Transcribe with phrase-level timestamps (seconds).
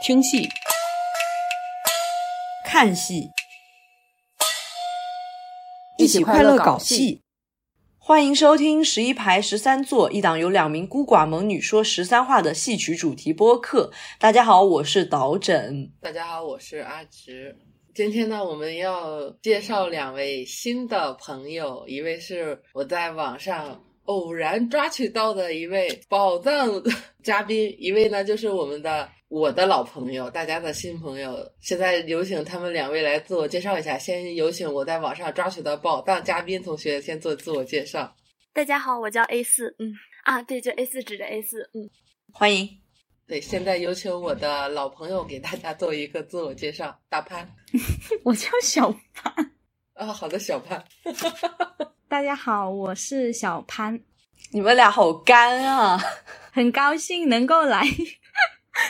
[0.00, 0.48] 听戏、
[2.64, 3.30] 看戏，
[5.98, 7.20] 一起快乐搞戏。
[7.98, 13.90] 欢迎收听十一排十三座一档由两名孤寡猛女说十三话的戏曲主题播客。
[14.20, 15.90] 大家好，我是导枕。
[16.00, 17.58] 大家好，我是阿直。
[17.92, 26.70] 今天呢，我们要介绍两位新的朋友，一位是我在网上偶然抓取到的一位宝藏
[27.24, 31.38] 嘉宾，一位呢就是我们的我的老朋友，大家的新朋友。
[31.60, 33.98] 现在有请他们两位来自我介绍一下。
[33.98, 38.10] 先有请我在网上抓取的宝藏嘉宾同学先做自我介绍。
[38.54, 39.92] 大家好，我叫 A 四，嗯
[40.24, 41.90] 啊，对，就 A 四纸的 A 四，嗯，
[42.32, 42.66] 欢迎。
[43.26, 47.46] 对，现在有请我的老朋友给大家做一个自我介绍，大潘。
[48.24, 49.52] 我叫小潘。
[49.92, 50.82] 啊，好的，小潘。
[52.08, 54.00] 大家好，我是小潘，
[54.52, 56.00] 你们俩好干啊！
[56.50, 57.84] 很高兴能够来，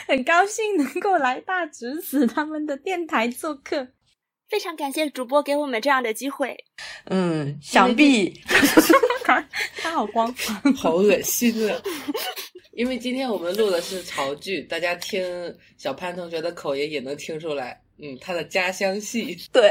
[0.07, 3.87] 很高兴能够来大侄子他们的电台做客，
[4.49, 6.57] 非常感谢主播给我们这样的机会。
[7.05, 8.41] 嗯，想必
[9.23, 11.81] 他他好光 环，好恶心啊！
[12.73, 15.21] 因为今天我们录的是潮剧，大家听
[15.77, 19.37] 小潘同学的口音也能听出来，嗯，他的家乡戏。
[19.51, 19.69] 对，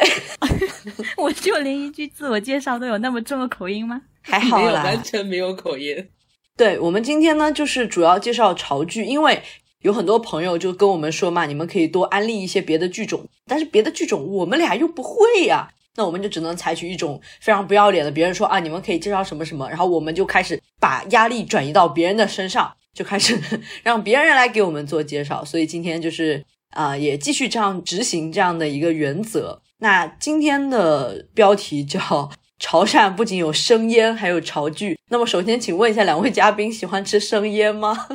[1.17, 4.03] 我就连一句自我介绍都有那么重的口音吗？
[4.21, 4.85] 还好，啦。
[4.85, 6.11] 完全没有口音。
[6.57, 9.43] 对我们今天呢，就是主要介绍潮剧，因为
[9.83, 23.39] 有很多朋友就跟我们说嘛，你们可以多安利一些别的剧种，但是别的剧种我们俩又不会呀、那我们就只能采取一种非常不要脸的，别人说啊，你们可以介绍什么什么，然后我们就开始把压力转移到别人的身上，就开始
[23.83, 25.45] 让别人来给我们做介绍。
[25.45, 29.61] 所以今天就是啊、也继续这样执行这样的一个原则。
[29.79, 34.99] 那今天的标题叫潮汕不仅有生腌，还有潮剧。
[35.09, 38.07] 那么首先，请问一下两位嘉宾喜欢吃生腌吗？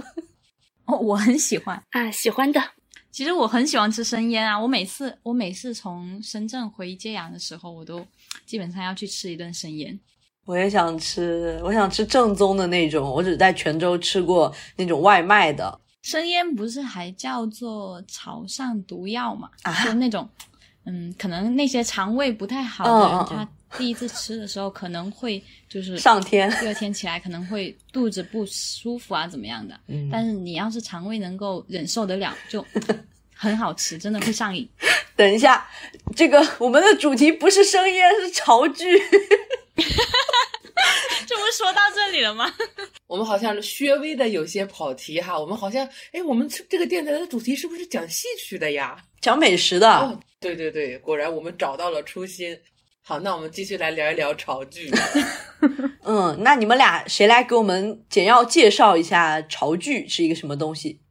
[0.94, 1.82] 哦，我很喜欢。
[1.92, 2.62] 啊，喜欢的，
[3.12, 4.60] 其实我很喜欢吃生腌啊！
[4.60, 8.06] 我每次我每次从深圳回揭阳的时候，我都
[8.46, 10.00] 基本上要去吃一顿生腌。
[10.46, 13.10] 我也想吃，我想吃正宗的那种。
[13.10, 15.80] 我只在泉州吃过那种外卖的。
[16.02, 19.50] 生腌不是还叫做潮汕毒药嘛？
[19.62, 20.28] 啊就那种，
[20.86, 29.80] 嗯，可能那些肠胃不太好的人，嗯嗯嗯他 第一次吃的时候可能会就是上天第二天起来可能会肚子不舒服啊，怎么样的？
[29.88, 32.66] 嗯但是你要是肠胃能够忍受得了，就
[33.34, 34.68] 很好吃，真的会上瘾。
[35.16, 35.68] 等一下，
[36.16, 38.86] 这个我们的主题不是生腌，是潮剧。
[41.26, 42.52] 这不说到这里了吗？
[43.08, 48.98] 我们好像略微的有些跑题哈，我们好像，哎，我们这个电台的主题是不是讲戏曲的呀？
[49.22, 52.58] 讲美食的，哦，对对对，果然我们找到了初心。
[53.06, 54.90] 好，那我们继续来聊一聊潮剧。
[56.04, 61.02] 嗯，那你们俩谁来给我们简要介绍一下潮剧是一个什么东西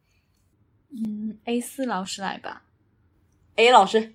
[0.91, 2.63] 嗯，A 四老师来吧。
[3.57, 4.15] ？A 老师，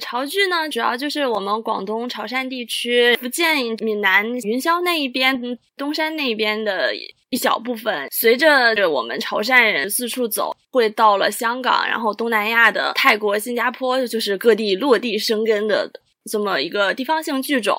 [0.00, 6.92] 潮剧呢，主要就是我们广东潮汕地区、福建闽南云霄那一边、嗯东山那一边的
[7.30, 8.08] 一小部分。
[8.10, 15.88] 随着我们潮汕人四处走，会到了香港，然后东南亚的泰国、新加坡，就是各地落地生根的
[16.30, 17.76] 这么一个地方性剧种。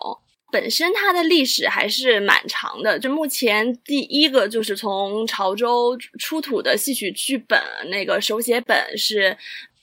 [0.52, 7.60] 本身它的历史还是蛮长的，就目前第一个就是从潮州出土的戏曲剧本，
[7.90, 9.36] 那个手写本是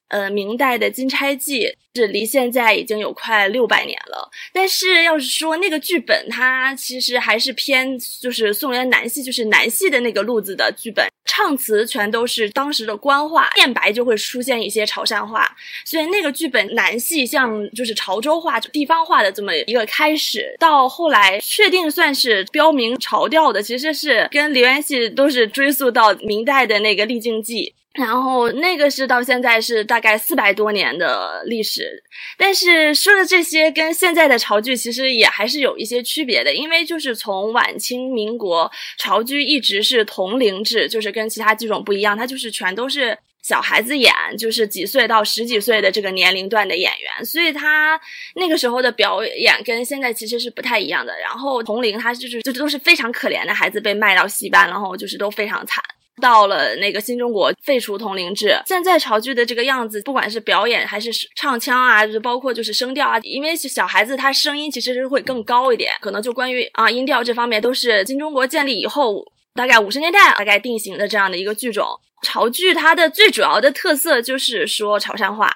[0.06, 1.66] 呃明代的《金钗记》，
[1.96, 4.30] 是离现在已经有快六百年了。
[4.52, 11.04] 但是要是说那个剧本，它其实还是偏就是宋元南戏，就是南戏的那个路子的剧本，
[11.40, 15.50] 唱词全都是当时的官话，念白就会出现一些潮汕话，
[15.86, 27.72] 所以那个剧本南戏像就是潮州话、地方话的这么一个开始，到后来确定算是标明潮调的，其实是跟梨园戏都是追溯到明代的那个《丽镜记》。
[27.94, 32.02] 然后那个是到现在是大概四百多年的历史，
[32.38, 48.00] 但是说的这些跟现在的潮剧其实也还是有一些区别的，因为就是从晚清民国潮剧一直是同龄制，就是跟其他剧种不一样，它就是全都是小孩子演，就是几岁到十几岁的这个年龄段的演员，所以他
[48.36, 51.12] 那个时候的表演跟现在其实是不太一样的。
[51.18, 55.82] 然后同龄他就是就都是非常可怜的孩子被卖到戏班，然后就是都非常惨。
[56.20, 69.24] 到了那个新中国废除同龄制，现在潮剧的这个样子，不管是表演还是唱腔啊，就是包括就是声调啊，因为小孩子他声音其实是会更高一点，可能就关于啊音调这方面都是新中国建立以后
[69.54, 71.88] 大概五十年代大概定型的这样的一个剧种。
[72.22, 75.50] 潮剧它的最主要的特色就是说潮汕话，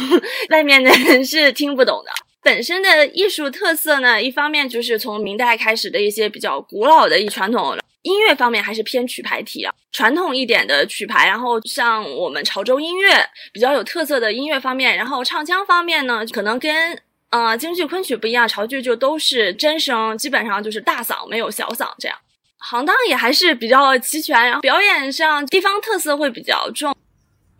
[0.50, 2.10] 外面的人是听不懂的。
[2.42, 11.26] 本身的艺术特色呢，一方面就是从明代开始的一些比较古老的一传统音乐方面还是偏曲牌体啊，传统一点的曲牌。
[11.26, 13.10] 然后像我们潮州音乐
[13.52, 16.98] 比较有特色的音乐方面，然后唱腔方面呢，可能跟
[17.30, 22.16] 呃京剧昆曲不一样，潮剧就都是真声，基本上就是大嗓没有小嗓这样。
[22.58, 26.94] 行当也还是比较齐全，然后表演上地方特色会比较重。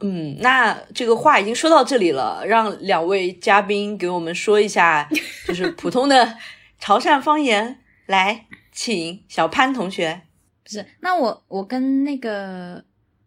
[0.02, 5.06] 嗯，那这个话已经说到这里了，让两位嘉宾给我们说一下，
[5.46, 6.36] 就是普通的
[6.78, 7.80] 潮汕方言。
[8.06, 10.22] 来，请小潘同学。
[10.70, 12.84] 不是，那我我跟那个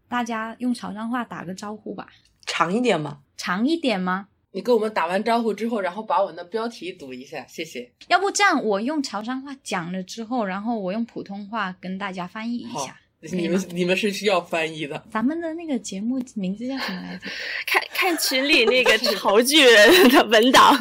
[0.08, 2.08] 大家用潮汕话打个招呼吧。
[2.46, 3.20] 长一点吗？
[3.36, 4.28] 长一点吗？
[4.52, 7.92] 你跟我们打完招呼之后，然后把我们的标题读一下，谢谢。
[8.08, 13.00] 要不这样，我用潮汕话讲了之后，然后我用普通话跟大家翻译一下。
[13.32, 15.02] 你们你们是需要翻译的。
[15.10, 17.30] 咱们的那个节目名字叫什么来着？
[17.66, 20.76] 看 看群里那个潮剧人的文档，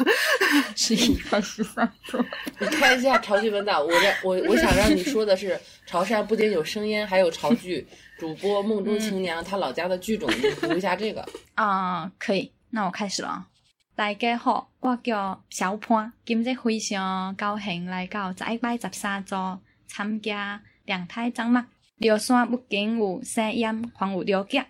[0.75, 2.23] 十一到十三座。
[2.59, 7.87] 你看一下潮剧文档，我让我 我想让你说的是，潮汕不仅有声音，还有潮剧
[8.17, 11.25] 主播梦中情娘，她老家的剧种，你读一下这个
[11.55, 12.51] 啊，可以。
[12.71, 13.47] 那我开始了。
[13.95, 21.67] 大家好，我叫小潘，今日非常高兴来到十一百十三座参加两台张嘛。
[21.97, 24.65] 聊山不仅有声音，还有了解。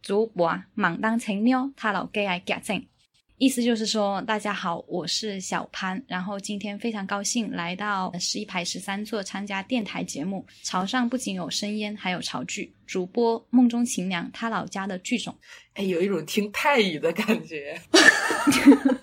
[0.00, 2.84] 主播忙当青鸟，他老给爱夹正。
[3.36, 10.46] 意思就是说，大家好，我是小潘，然后今天非常高兴来到十一排十三座参加电台节目。
[10.62, 12.72] 潮上不仅有生烟，还有潮剧。
[12.86, 15.36] 主播梦中情娘，他老家的剧种。
[15.74, 17.78] 哎，有一种听泰语的感觉。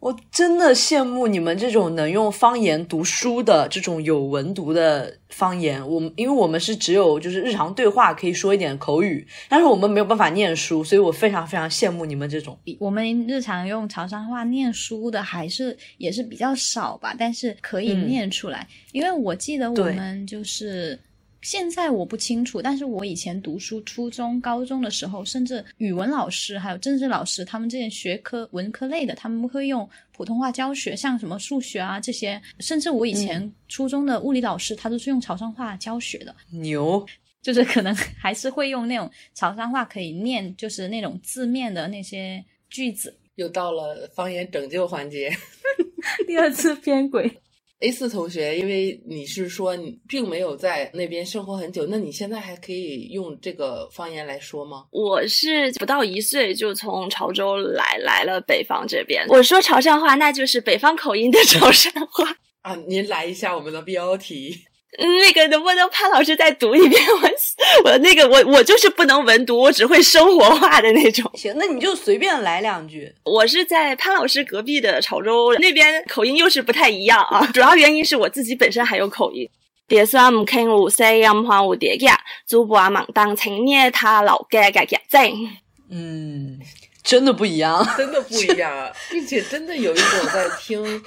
[0.00, 5.86] 我真的羡慕你们这种能用方言读书的这种有文读的方言。
[5.86, 12.58] 我们因为我们是只有就是日常对话可以说一点口语，但是我们没有办法念书，所以我非常非常羡慕你们这种。
[12.78, 18.66] 我们日常用潮汕话念书的还是也是比较少吧，但是可以念出来。
[18.92, 20.98] 因为我记得我们就是。
[21.42, 36.34] 现在我不清楚，但是我以前读书，初中、高中的时候，甚至语文老师还有政治老师，他们这些学科文科类的，他们会用普通话教学，像什么数学啊这些，甚至我以前初中的物理老师，他都是用潮汕话教学的。
[36.50, 37.06] 牛，
[37.40, 43.16] 就是可能还是会用那种潮汕话可以念，就是那种字面的那些句子。
[43.36, 45.30] 又到了方言拯救环节，
[46.26, 47.40] 第二次偏轨。
[47.80, 54.84] A 四同学，因为你是说你并没有在那边生活很久，那你现在还可以用这个方言来说吗？
[54.90, 62.74] 我是不到一岁就从潮州来来了北方这边，我说潮汕话，那就是北方口音的潮汕话啊。
[62.86, 64.54] 您来一下我们的标题。
[64.98, 67.00] 那个能不能潘老师再读一遍？
[67.84, 71.30] 我我那个我我就是不能文读，我只会生活化的那种。
[71.34, 73.14] 行，那你就随便来两句。
[73.24, 77.46] 我是在潘老师隔壁的潮州那边，口音又是不太一样啊。
[77.54, 79.48] 主要原因是我自己本身还有口音。
[79.86, 85.48] 别说唔听无声音，还有叠加，主播啊，忙当青年他老家家家正。
[85.90, 86.58] 嗯，
[87.02, 91.02] 真的不一样，真的不一样，并且真的有一种在听。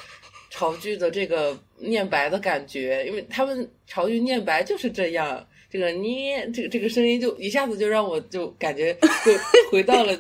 [0.56, 9.38] 潮剧的这个念白的感觉，因为他们潮剧念白就是这样，这个念这个这个声音就一下子就让我就感觉回
[9.72, 10.18] 回到了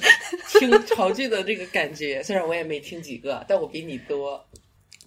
[0.59, 2.21] 听潮剧的这个感觉。
[2.21, 4.43] 虽然我也没听几个，但我比你多。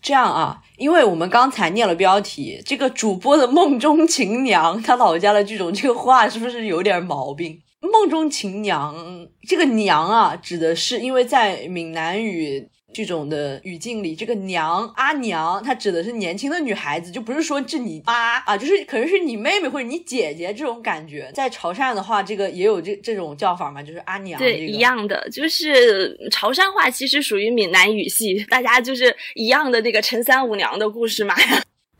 [0.02, 7.60] 这样啊，因为我们刚才念了标题，这个主播的梦中情娘，他老家的这种这个话是不是有点毛病？
[7.80, 12.68] 梦中情娘这个娘啊，指的是因为在闽南语。
[12.96, 21.30] 这种的语境里，这个娘阿娘，她指的是年轻的女孩子，就不是说是你妈啊，就是可能是你妹妹或者你姐姐这种感觉。
[21.34, 24.38] 在潮汕的话，这个也有这这种叫法嘛，就是阿娘。
[24.38, 31.34] 对，一样的，就是潮汕话其实属于闽南语系，大家就是一样的那个陈三五娘的故事嘛。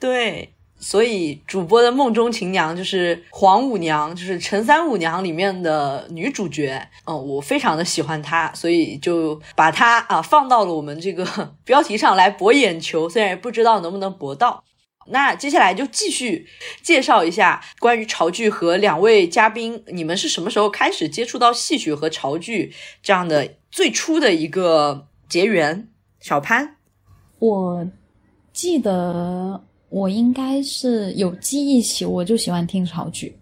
[0.01, 0.49] 对。
[0.79, 6.81] 所以主播的梦中情娘就是黄五娘，就是陈三五娘里面的女主角。
[7.07, 14.63] 嗯，我非常的喜欢她，所以就把她啊放到了我们这个标题上来博眼球，虽然不知道能不能博到。
[15.09, 16.47] 那接下来就继续
[16.83, 25.89] 介绍一下关于潮剧和两位嘉宾，你们是什么时候开始接触到戏曲和潮剧这样的最初的一个结缘？
[26.21, 26.77] 小潘，
[27.39, 27.87] 我
[28.53, 29.65] 记得。
[29.89, 33.37] 我应该是有记忆起，我就喜欢听潮剧，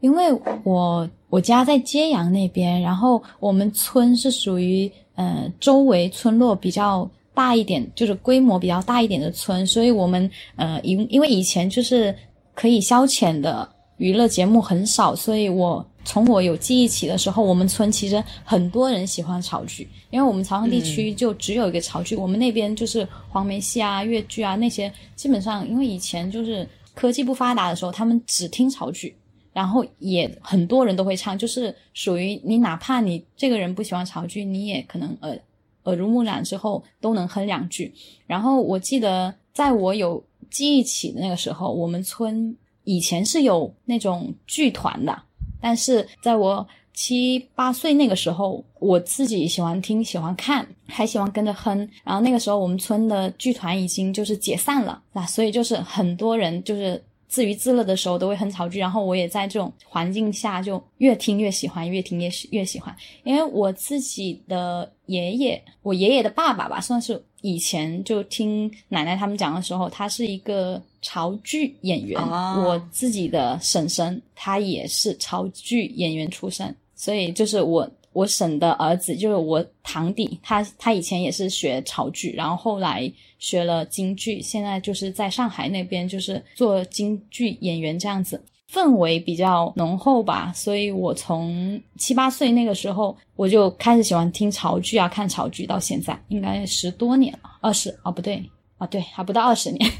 [0.00, 0.32] 因为
[0.64, 12.14] 我我家在揭阳那边，然后我们村是属于呃周围村落比较大一点，就是规模比较大一点的村，所以我们呃因因为以前就是
[12.54, 15.84] 可以消遣的娱乐节目很少，所以我。
[16.04, 29.14] 从我有记忆起的时候，我们村其实很多人喜欢潮剧，因为我们潮汕地区就只有一个潮剧，我们那边就是黄梅戏啊、越剧啊那些，基本上因为以前就是科技不发达的时候，他们只听潮剧，
[29.52, 35.38] 然后也很多人都会唱，就是属于你哪怕你这个人不喜欢潮剧，你也可能耳
[35.84, 37.92] 耳濡目染之后都能哼两句。
[38.26, 45.22] 然后我记得在我有记忆起的那个时候，我们村以前是有那种剧团的，
[45.60, 51.88] 但是在我七八岁那个时候，我自己喜欢听、喜欢看，还喜欢跟着哼。
[52.04, 58.78] 然后那个时候，我们村的剧团已经就是解散了，那所以就是很多人就是自娱自乐的时候都会哼潮剧。
[58.78, 62.94] 然后我也在这种环境下就越听越喜欢，越听越越喜欢。
[63.22, 72.20] 因为我自己的爷爷，我爷爷的爸爸吧，算是以前就听奶奶他们讲的时候，他是一个潮剧演员。
[72.20, 76.74] 啊我自己的婶婶，她也是潮剧演员出身。
[76.94, 90.52] 所以就是我我婶的儿子，就是我堂弟，他他以前也是学潮剧，然后后来学了京剧，现在就是在上海那边就是做京剧演员这样子，氛围比较浓厚吧。
[90.54, 98.42] 所以我从七八岁那个时候我就开始喜欢听潮剧啊，看潮剧，到现在应该十多年了，二十哦不对
[98.78, 99.90] 啊对，还不到二十年。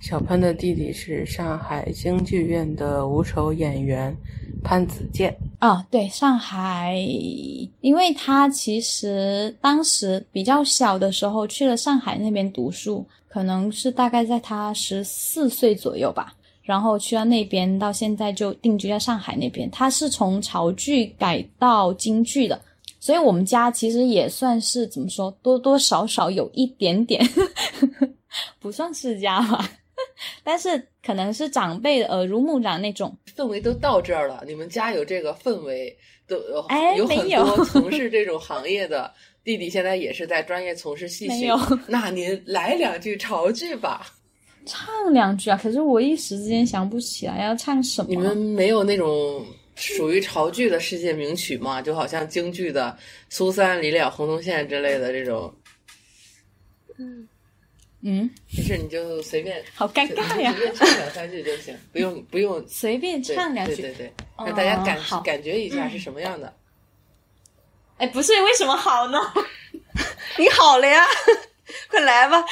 [0.00, 4.12] 小潘的弟弟是上海京剧院的五丑演员
[4.64, 5.32] 潘子健。
[5.60, 6.96] 啊，对，上海，
[7.80, 19.70] 因为他其实当时比较小的时候去了上海那边读书，可能是大概在他十四岁左右吧，然后去到那边，到现在就定居在上海那边。
[19.70, 22.60] 他是从潮剧改到京剧的，
[23.00, 27.20] 所以我们家其实也算是怎么说，多多少少有一点点，
[28.60, 29.68] 不算世家吧，
[30.44, 33.16] 但是可能是长辈的耳濡目染那种。
[33.34, 35.96] 氛围都到这儿了，你们家有这个氛围，
[36.28, 41.48] 都有哎有很没有多从事这种行业的弟弟，现在也是在专业从事戏曲。
[41.88, 44.06] 那您来两句潮剧吧。
[44.66, 48.08] 唱两句啊，可是我一时之间想不起来要唱什么。
[48.08, 51.80] 你们没有那种属于潮剧的世界名曲吗？
[51.82, 52.96] 就好像京剧的
[53.28, 55.52] 《苏三离了洪洞县》之类的这种，
[56.98, 57.28] 嗯，
[58.02, 63.76] 嗯，没事你就随便好尴尬呀随，便唱两三句就行， 不用不用随便唱两句。
[63.76, 66.52] 对对对，哦让大家感好感觉一下是什么样的。
[67.98, 69.18] 哎，不是，为什么好呢？
[70.38, 71.04] 你好了呀，
[71.88, 72.44] 快来吧。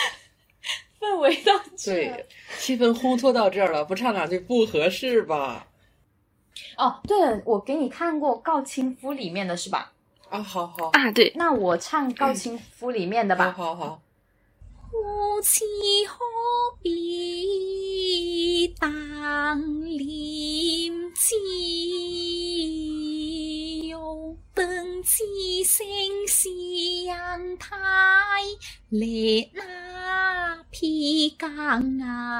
[1.00, 2.26] 氛围到这对，
[2.58, 5.66] 气氛烘托到这儿了，不唱两句不合适吧？
[6.76, 9.92] 哦，对了，我给你看过《告亲夫》里面的是吧？
[10.28, 13.52] 啊，好好，啊，对，那我唱《告亲夫》里面的好吧。
[13.52, 14.02] 好好好，
[14.90, 15.64] 夫妻
[16.06, 16.18] 何
[16.82, 21.34] 必当廉耻？
[23.88, 25.24] 有本之
[25.64, 25.86] 声
[26.28, 27.76] 相太
[28.90, 29.62] 烈那
[30.70, 32.30] 披刚昂。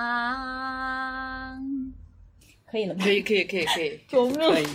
[2.71, 3.11] 可以了吗可？
[3.11, 4.39] 以可以可以可以，救命！
[4.53, 4.67] 可以。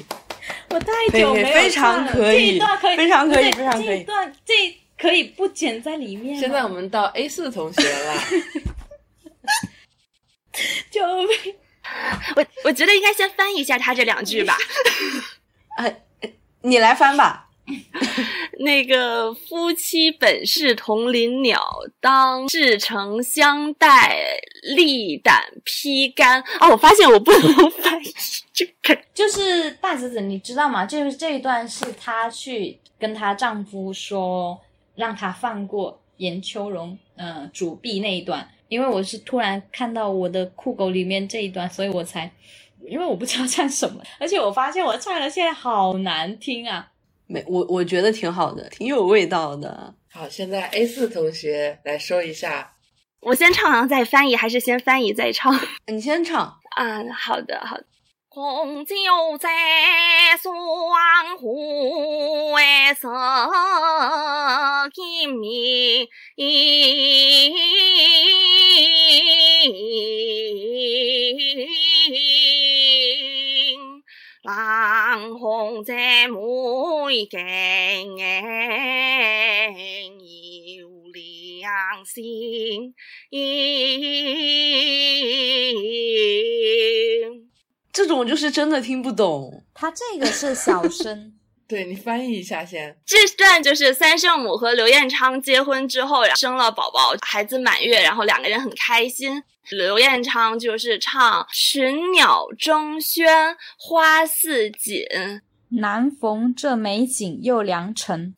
[0.70, 4.54] 我太久没有非常可以这一段可以，非常可以非常可以这一段这
[4.98, 6.38] 可以不剪在里面。
[6.38, 8.14] 现在我们到 A 四同学了，
[10.92, 11.56] 救命！
[12.36, 14.58] 我我觉得应该先翻译一下他这两句吧。
[15.78, 16.02] 哎，
[16.62, 17.45] 你来翻吧。
[18.60, 21.62] 那个夫妻本是同林鸟，
[22.00, 24.40] 当志诚相待，
[24.76, 26.42] 力胆披肝。
[26.60, 28.14] 哦，我发现我不能 翻译
[28.54, 28.98] 这个。
[29.14, 30.86] 就是大侄子，你知道吗？
[30.86, 34.60] 就是这一段是她去跟她丈夫说，
[34.96, 38.48] 让他放过严秋荣，呃，主婢那一段。
[38.68, 42.32] 因为我是突然看到我的酷狗里面这一段，所以我才，
[42.88, 46.92] 因为我不知道唱什么，而且我发现我唱的现在好难听啊。
[47.28, 49.94] 没，我我觉得挺好的，挺有味道的。
[50.12, 52.74] 好，现在 A 四同学来说一下，
[53.22, 55.54] 我先唱完再翻译，还是先翻译再唱？
[55.88, 56.60] 你先唱。
[56.78, 57.86] 嗯，好的，好的。
[58.30, 58.96] 红酒
[59.40, 59.48] 在
[60.42, 62.54] 双湖
[63.00, 63.10] 色
[64.94, 66.06] 金明，
[74.46, 78.06] 郎红在眉间，
[80.78, 82.94] 有两心。
[87.92, 89.66] 这种就是真的听不懂。
[89.74, 91.35] 他这个是小声，
[91.68, 92.98] 对你翻译一下先。
[93.06, 99.44] 这段就是三圣母和刘彦昌结婚之后生了宝宝，孩子满月，然后两个人很开心。
[99.72, 105.04] 刘彦昌就是唱“群鸟争喧，花似锦
[105.70, 108.36] 难逢这美景又良辰。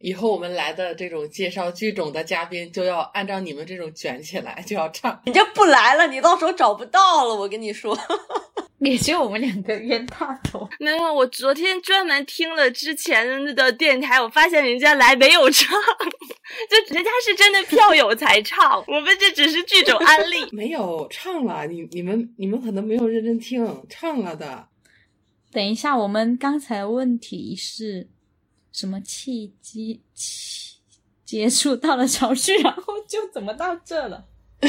[0.00, 5.20] 以后我们来的这种介绍剧种的嘉宾，就要按照你们这种卷起来，就要唱。
[5.26, 7.34] 你就不来了，你到时候找不到了。
[7.34, 7.98] 我跟你说，
[8.78, 10.68] 也就我们两个冤大头。
[10.78, 15.76] 没有，我昨天专门听了之前的电台，我发现人家来没有唱，
[16.70, 20.46] 就人家是真的票友才唱，我们这只是剧种安利。
[20.54, 24.68] 没有唱了，你你们你们可能没有认真听，唱了的。
[25.50, 28.06] 等一下，我们刚才问题是
[28.78, 30.76] 什么契机契
[31.24, 34.24] 接触到了潮剧，然后就怎么到这了？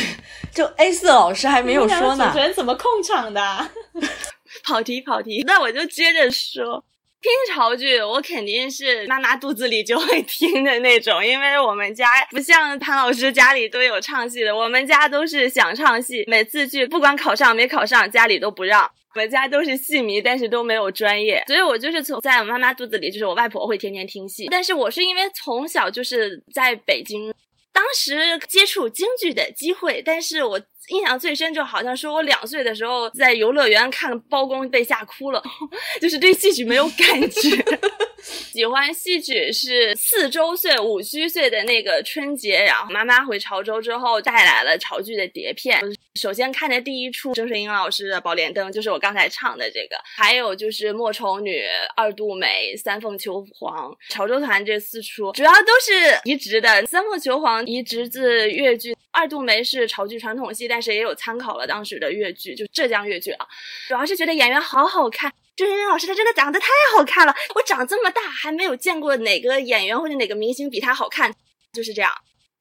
[0.51, 2.43] 就 A 四老师还没有说呢主持。
[2.43, 3.69] 人怎么控场的啊？
[4.65, 6.83] 跑题跑题，那我就接着说。
[7.21, 18.89] 听潮剧，我肯定是妈妈肚子里就会听的那种，因为我们家不像潘老师家里都有唱戏的，我们家都是想唱戏，每次去不管考上没考上，家里都不让。
[19.15, 27.33] 我们家都是戏迷，但是都没有专业，所以我就是从在我妈妈肚子里，就是我外婆会天天听戏，但是我是因为从小就是在北京，
[27.73, 35.43] 当时接触京剧的机会，但是我印象最深，就好像说我两岁的时候在游乐园看包公被吓哭了，
[35.99, 37.65] 就是对戏曲没有感觉。
[38.51, 45.79] 喜欢戏曲是四周岁、五虚岁的那个春节，然后妈妈回潮州之后带来了潮剧的碟片。
[46.19, 51.61] 首先看的第一出郑水英老师的《宝莲灯》，就是我刚才唱的这个，还有就是《莫愁女》
[51.95, 56.67] 《二度梅》《三凤求凰》潮州团这四出，主要都是移植的。
[56.85, 63.45] 《三凤求凰》移植自越剧，《二度梅》是潮剧传统戏，但是也有参考了当时的越剧，就浙江越剧啊。
[63.87, 65.31] 主要是觉得演员好好看。
[65.59, 71.29] 郑水英老师他真的长得太好看了，我长这么大还没有见过哪个演员或者哪个明星比他好看，
[71.73, 72.09] 就是这样。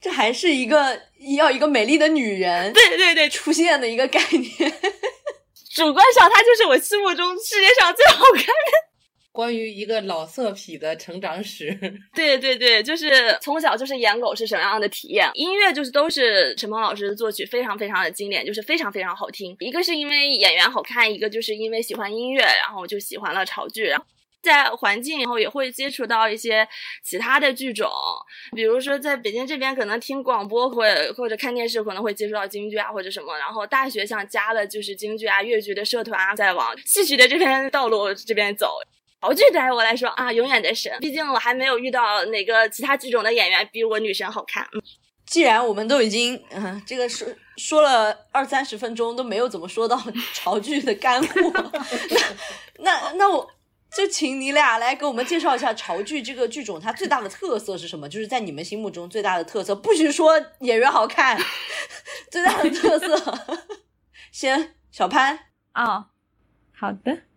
[0.01, 1.01] 这还是一个
[1.37, 4.81] 要一个美丽的女人对对对，出现的一个概念。
[5.77, 8.88] 主观上她就是我心目中世界上最好看的。
[9.39, 11.71] 关于一个老色痞的成长史，
[12.13, 15.31] 对对对，就是从小就是演狗是什么样的体验。
[15.35, 19.55] 音乐就是都是陈鹏老师的作曲，非常非常的经典，就是非常非常好听。
[19.61, 23.85] 一个是因为演员好看，一个就是因为喜欢音乐，然后就喜欢了潮剧。
[23.85, 24.05] 然后
[24.43, 26.67] 在环境以后也会接触到一些
[27.05, 27.89] 其他的剧种，
[28.57, 30.83] 比如说在北京这边可能听广播或
[31.17, 33.39] 或者看电视可能会接触到京剧啊或者什么。
[33.39, 38.81] 然后大学像加了就是京剧啊、越剧的社团啊，再往戏曲的这边道路这边走。
[39.21, 40.93] 潮剧对于我来说啊，永远的神。
[41.01, 44.67] 毕竟我还没有遇到哪个其他剧种的演员比我女神好看。
[44.73, 44.83] 嗯，
[45.27, 47.27] 既然我们都已经嗯、这个说
[47.57, 50.01] 说了二三十分钟都没有怎么说到
[50.33, 51.53] 潮剧的干货，
[52.79, 53.51] 那那那我
[53.91, 58.09] 就请你俩来给我们介绍一下潮剧这个剧种它最大的特色是什么？
[58.09, 61.37] 就是在你们心目中最大的特色，不许说演员好看，
[62.31, 63.39] 最大的特色。
[64.31, 65.37] 先，小潘，
[65.75, 66.07] 哦，
[66.73, 67.28] 好的。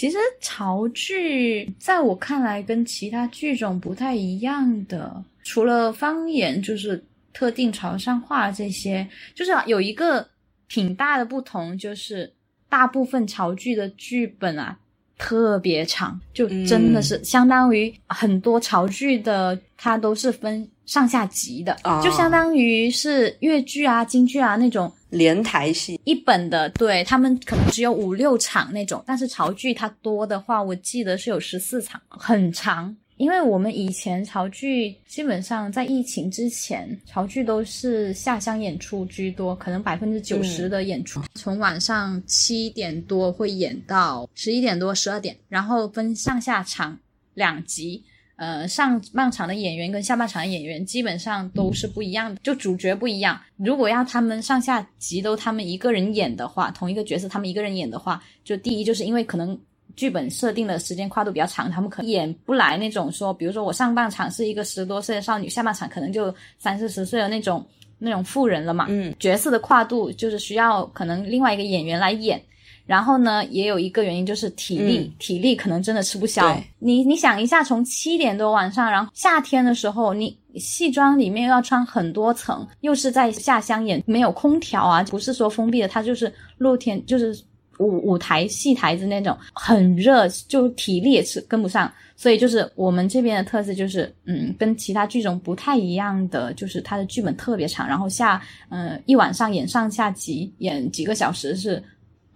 [0.00, 10.26] 其实潮剧在我看来跟其他剧种不太一样的，除了方言就是特定潮汕话这些，就是有一个
[10.70, 12.32] 挺大的不同，就是
[12.66, 14.74] 大部分潮剧的剧本啊
[15.18, 32.96] 特别长，就真的是相当于很多潮剧的它都是分上下集的，啊就相当于是粤剧啊、京剧啊那种连台戏，一本的，对他们可能只有五六场那种，但是潮剧它多的话，我记得是有十四场，很长。
[33.16, 46.98] 因为我们以前潮剧基本上在疫情之前，潮剧都是下乡演出居多，可能百分之九十的演出、从晚上七点多会演到十一点多、十二点，然后分上下场
[47.34, 48.02] 两集。
[48.40, 53.38] 呃，上半场的演员跟下半场的演员基本上都是不一样的，就主角不一样。
[53.58, 59.60] 如果要他们上下集都他们一个人演的话，同一个角色他们一个人演的话，就第一就是因为可能
[59.94, 67.62] 剧本设定的时间跨度比较长，他们可能演不来那种说，比如说我上半场是一个十多岁的少女，下半场可能就三四十岁的那种
[67.98, 68.86] 那种妇人了嘛。
[68.88, 72.42] 嗯，角色的跨度就是需要可能另外一个演员来演。
[72.90, 76.60] 然后呢，也有一个原因就是体力，嗯体力可能真的吃不消。
[76.80, 87.32] 你你想一下，从七点多晚上，然后夏天的时候，你戏装里面又要穿很多层，又是在下乡演，没有空调啊，不是说封闭的，它就是露天，就是
[87.78, 91.92] 舞舞台戏台子那种，很热，就体力也是跟不上。
[92.16, 101.80] 所以就是我们这边的特色就是，嗯，跟其他剧种不太一样的，就是它的剧本特别长，然后下，呃，一晚上演上下集，演几个小时是，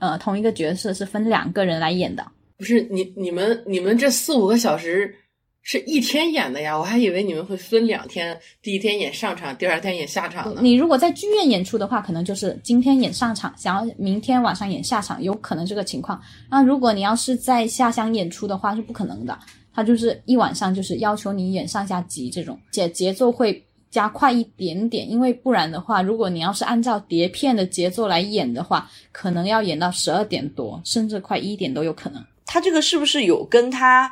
[0.04, 2.22] 呃，同一个角色是分两个人来演的。
[2.58, 5.14] 不是你你们你们这四五个小时
[5.62, 10.60] 是一天演的呀，我还以为你们会分两天，第一天演上场，第二天演下场呢。
[10.62, 16.20] 你如果在剧院演出的话，可能就是今天演上场，想要明天晚上演下场，有可能这个情况。
[16.50, 19.38] 那如果你要是在下乡演出的话，是不可能的。
[19.72, 32.20] 他就是一晚上就是要求你演上下集这种，节节奏会加快一点点，因为不然的话，如果你要是按照碟片的节奏来演的话，可能要演到十二点多，甚至快一点都有可能。
[32.44, 34.10] 他这个是不是有跟他？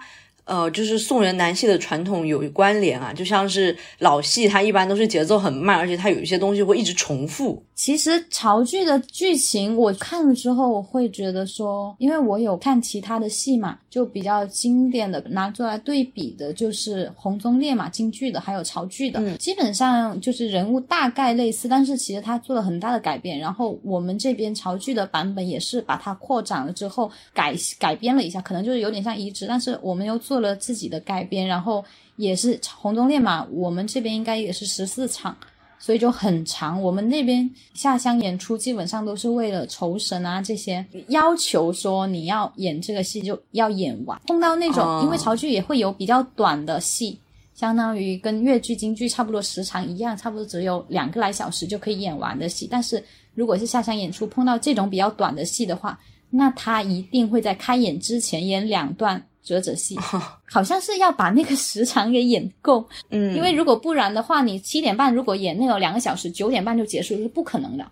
[0.53, 7.65] 呃，就是宋元南戏的传统有关联啊，就像是老戏，它一般都是节奏很慢，而且它有一些东西会一直重复。
[7.75, 23.39] 其实潮剧的剧情我看了之后，我会觉得说，因为我有看其他的戏嘛，就比较经典的拿出来对比的，就是红中烈马，京剧的，还有潮剧的，嗯基本上就是人物大概类似，但是其实它做了很大的改变。
[23.39, 31.83] 然后我们这边潮剧的版本也是把它扩展了之后改改编了一下，可能就是有点像移植，但是我们又做了自己的改编，然后
[32.17, 35.35] 也是红中烈嘛，我们这边应该也是十四场。
[35.79, 36.81] 所以就很长。
[36.81, 44.17] 我们那边下乡演出基本上都是为了酬神啊这些，要求说你要演这个戏就要演完。
[44.29, 47.19] 碰到那种，哦因为潮剧也会有比较短的戏，
[47.53, 52.69] 相当于跟越剧、京剧差不多时长一样，差不多只有两个来小时就可以演完的戏。
[52.71, 55.99] 但是如果是下乡演出，碰到这种比较短的戏的话，
[56.31, 62.89] 那他一定会在开演之前演两段折子戏，好像是要把那个时长给演够。
[63.11, 67.85] 嗯，因为如果不然的话，你七点半如果演那个两个小时，九点半就结束是不可能的。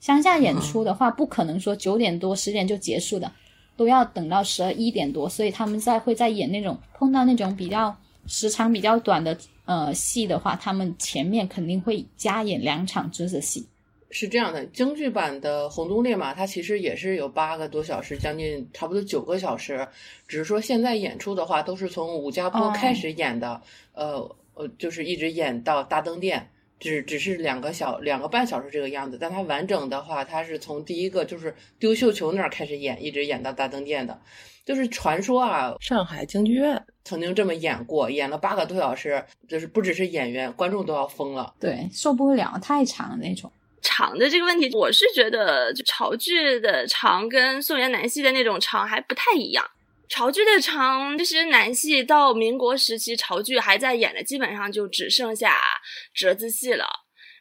[0.00, 3.30] 乡下演出的话，不可能说九点多十点就结束的，
[3.76, 13.66] 都要等到十二一点多，所以他们在会在演那种碰到那种比较时长比较短的呃戏的话，他们前面肯定会加演两场折子戏。
[14.10, 19.86] 是这样的，京剧版的《红鬃烈马》它其实也是有八个多小时，将近差不多九个小时。
[20.28, 23.60] 只是说现在演出的话，都是从武家坡哦开始演的，
[23.92, 29.18] 呃呃，就是一直演到大登殿，只只是两个小两个半小时这个样子。
[29.20, 34.20] 但它完整的话，它是从第一个就是丢绣球那儿开始演，一直演到大登殿的。
[34.64, 41.54] 就是传说啊，上海京剧院曾经这么演过，演了八个多小时，就是不只是演员，观众都要疯了。
[41.60, 43.50] 对，受不了太长的那种。
[43.86, 49.64] 长的这个问题，我是觉得就潮剧的长跟宋元南戏的那种长还不太一样。
[50.08, 55.56] 潮剧的长，其实南戏到民国时期，潮剧还在演的，基本上就只剩下
[56.12, 56.86] 折子戏了。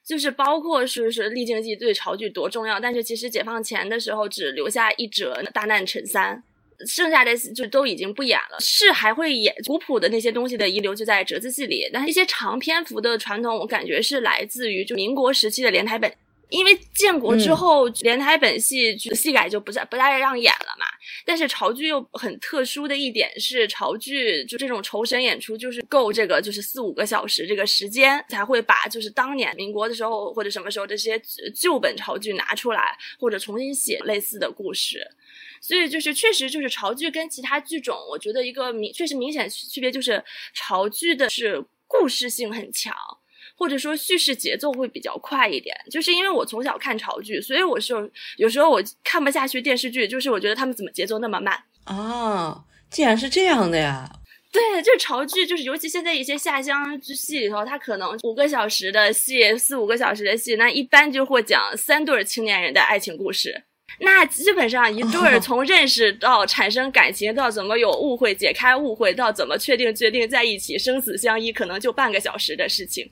[0.05, 6.43] 就是包括是是历经记对潮剧多重要，但是其实解放前的时候只留下一折《大难陈三》，
[6.88, 8.60] 剩下的就都已经不演了。
[8.60, 16.12] 是还会演古朴的那些东西的遗留就在折子戏里，但是一些长篇幅的传统，我感觉是来自于就民国时期的连台本。
[16.49, 20.86] 因为建国之后，连台本戏就戏改就不再不再让演了嘛。
[21.25, 31.19] 但是潮剧又很特殊的一点是，潮剧就这种酬神演出，就是够这个就是四五个小时这个时间，才会把就是当年民国的时候或者什么时候这些
[31.55, 35.05] 旧本潮剧拿出来，或者重新写类似的故事。
[35.62, 42.95] 所以就是确实就是潮剧跟其他剧种，我觉得一个明确实明显区别就是潮剧的是故事性很强。
[43.57, 52.63] 或者说叙事节奏会比较快一点，就是因为我从小看潮剧，所以我是有有时候我看不下去电视剧，就是我觉得他们怎么节奏那么慢啊？
[52.89, 54.09] 竟然是这样的呀！
[54.51, 63.63] 对，就是潮剧，就是尤其现在一些下乡戏里头，它可能五个小时的戏，四五个小时的戏，那一般就会讲三对青年人的爱情故事。
[63.99, 73.10] 那基本上一对儿 从认识到产生感情，到怎么有误会、解开误会，到怎么确定决定在一起、生死相依，可能就半个小时的事情。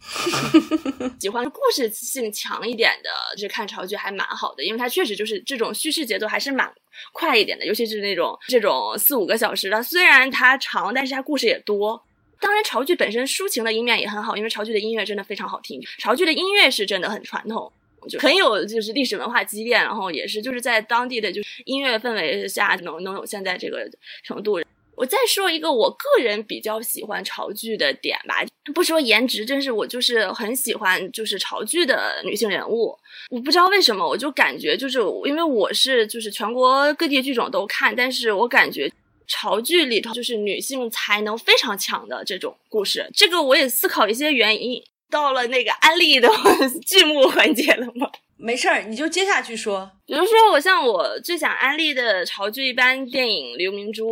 [1.20, 6.70] 喜欢故事性强一点的，就是看潮剧还蛮好的，因为它确实就是这种叙事节奏还是蛮
[7.14, 12.04] 快一点的，尤其是那种这种四五个小时的，虽然它长，但是它故事也多。
[12.40, 17.72] 当然，潮剧本身抒情的一面也很好，因为潮剧的音乐真的非常好听，潮剧的音乐是真的很传统。
[18.08, 23.90] 就很有就是历史文化积淀，然后也是就是在当地的就是音乐氛围下能能有现在这个
[24.24, 24.62] 程度。
[24.96, 32.96] 我再说一个我个人比较喜欢潮剧的点吧，不说颜值，真是我就是很喜欢就是潮剧的女性人物。
[33.32, 38.92] 我不知道为什么，我就感觉就是因为我是就是全国各地剧种都看，但是我感觉
[39.26, 43.10] 潮剧里头就是女性才能非常强的这种故事。
[43.16, 44.84] 这个我也思考一些原因。
[45.14, 46.28] 到了那个安利的
[46.84, 48.10] 剧目环节了吗？
[48.36, 49.90] 没事儿，你就接下去说。
[50.08, 54.06] 比如说，我像我最想安利的潮剧一般电影《刘明珠》，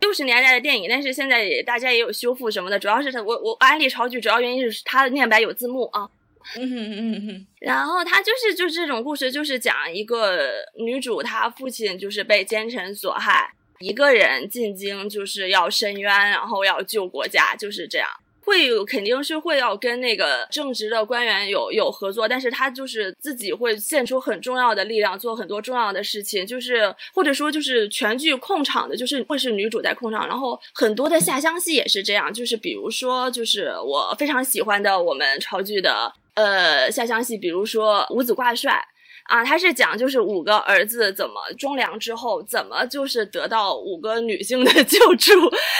[0.00, 2.76] 六十年代的电影，但是现在也大家也有修复什么的。
[2.76, 6.10] 主要是它，我我安利潮剧主要原因是它的念白有字幕啊。
[6.56, 7.46] 嗯嗯嗯哼。
[7.60, 13.52] 然后它就是就是这种故事，就是讲一个女主她父亲就是被奸臣所害。
[13.78, 18.08] 一个人进京就是要伸冤，然后要救国家，就是这样。
[18.50, 38.84] 会有肯定是会要跟那个正直的官员有有合作，但是他就是自己会献出很重要的力量，做很多重要的事情，就是或者说就是全剧控场的，就是会是女主在控场，然后很多的下乡戏也是这样，就是比如说就是我非常喜欢的我们潮剧的呃下乡戏，比如说五子挂帅。
[39.30, 45.30] 啊，他是讲就是五个儿子怎么忠良之后，怎么就是得到五个女性的救助，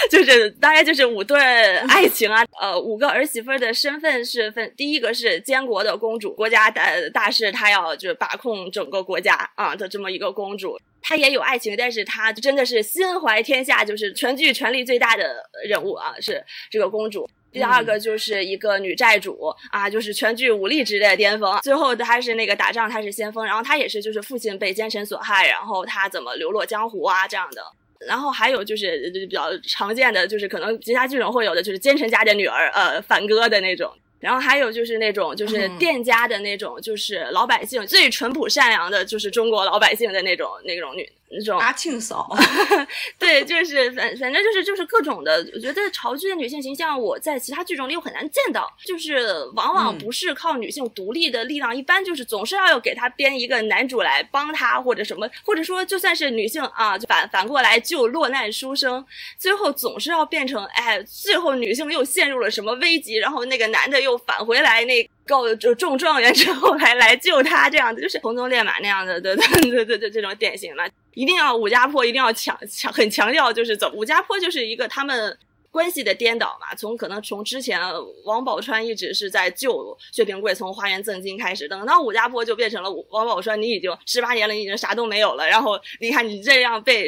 [0.09, 1.37] 就是大概就是五对
[1.79, 17.29] 爱情啊，呃，五个儿媳妇的身份是分，第一个是监国的公主，国家大大事她要就是把控整个国家啊的这么一个公主，她也有爱情，但是她真的是心怀天下，就是全剧权力最大的人物啊，是这个公主。
[17.51, 21.59] 第二个就是一个女债主啊，就是全剧武力值的巅峰。
[21.61, 27.61] 最后她是那个打仗，她是先锋，然后她也是就是父亲被奸臣所害，然后她怎么流落江湖啊这样的。
[28.07, 33.91] 然后还有就是比较常见的，就是可能其他剧种会有的，就是奸臣家的女儿，呃，反戈的那种。
[34.19, 41.07] 然后还有就是那种就是店家的那种，就是老百姓最淳朴善良的，就是中国老百姓的那种那种女。
[41.31, 42.29] 那种阿庆嫂，
[43.17, 45.45] 对，就是反反正就是就是各种的。
[45.53, 59.03] 我觉得潮剧的女性形象，我在其他剧种里又很难见到，就是往往不是靠女性独立的力量，一般就是总是要给她编一个男主来帮她或者什么，或者说就算是女性啊，就反反过来救落难书生，
[59.37, 65.09] 最后总是要变成哎，最后女性又陷入了什么危机，然后那个男的又返回来那。
[65.27, 70.87] 够就中状元之后还来救他，这样子就是红鬃烈马那样的的的的的这种典型了。
[71.13, 75.37] 一定要武家坡一定要强强很强调，就是走武家坡就是一个他们
[75.69, 76.73] 关系的颠倒嘛。
[76.75, 77.79] 从可能从之前
[78.25, 85.47] 王宝钏一直是在救薛平贵，从花园赠金开始，等到武家坡就变成了王宝钏，你已经十八年了，你已经啥都没有了。
[85.47, 87.07] 然后你看你这样被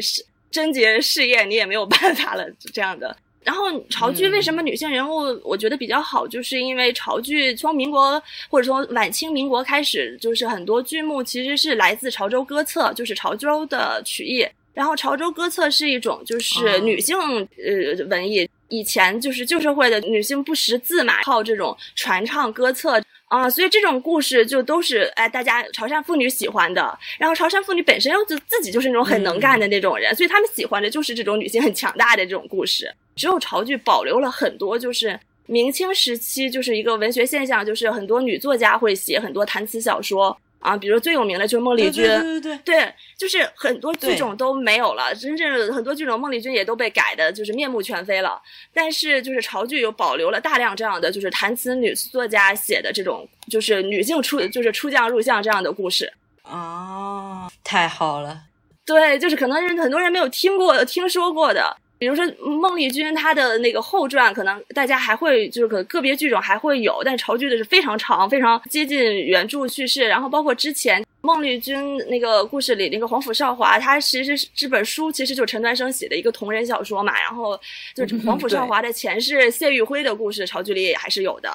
[0.52, 3.15] 贞洁事业，你也没有办法了，这样的。
[3.43, 14.47] 然后潮剧为什么女性人物我觉得比较好，就是因为潮剧从民国或者从晚清民国开始，就是很多剧目其实是来自潮州歌册，就是潮州的曲艺。
[14.73, 26.97] 然后潮州歌册是一种就是女性呃文艺，以前就是旧社会的女性不识字嘛，靠这种传唱歌册啊，所以这种故事就都是哎大家潮汕妇女喜欢的。
[27.19, 32.91] 然后潮汕妇女本身又自自己就是那种很能干的那种人，所以他们喜欢的就是这种女性很强大的这种故事。
[33.15, 48.41] 只有潮剧保留了很多，就是明清时期就是一个文学现象，就是很多女作家会写很多谈词小说啊，比如最有名的就是孟丽君，对对对对，就是很多剧种都没有了，真正很多剧种孟丽君也都被改的，就是面目全非了。
[48.73, 56.13] 但是就是潮剧有保留了大量这样的，就是谈词女作家写的这种，就是女性出就是出将入相这样的故事。
[56.43, 58.43] 哦，太好了，
[58.86, 61.76] 对，就是可能人很多人没有听过、听说过的。
[62.04, 62.26] 比如说
[62.60, 70.06] 孟丽君，她的那个后传，可能大家还会就是可个别剧种还会有，但潮剧的是非常长，非常接近原著叙事。
[70.06, 77.13] 然后包括之前孟丽君那个故事里那个皇甫少华，他其实是这本书其实就是陈端生写的一个同人小说嘛。
[77.22, 77.58] 然后
[77.96, 81.50] 就是皇甫少华的前世谢玉辉的故事，潮剧里也还是有的。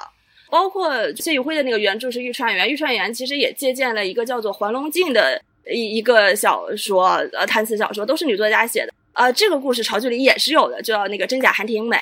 [0.48, 5.38] 包括谢玉辉的那个原著是玉川园，玉川园其实也借鉴了一个叫做环龙镜的
[5.70, 8.94] 一一个小说，呃，谈词小说，都是女作家写的。
[9.18, 11.98] 呃，这个故事潮剧里也是有的，叫那个真假韩廷美，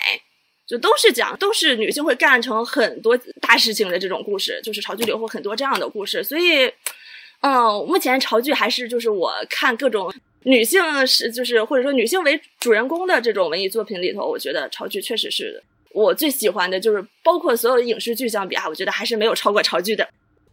[0.67, 6.23] 就都是讲都是女性会干成很多大事情的这种故事，就是潮剧里会很多这样的故事。
[6.23, 6.71] 所以，
[7.41, 20.07] 嗯，目前潮剧还是就是我看各种女性是就是或者说女性为主人公的这种文艺作品里头，我觉得潮剧确实是我最喜欢的，就是包括所有的影视剧相比啊，我觉得还是没有超过潮剧的。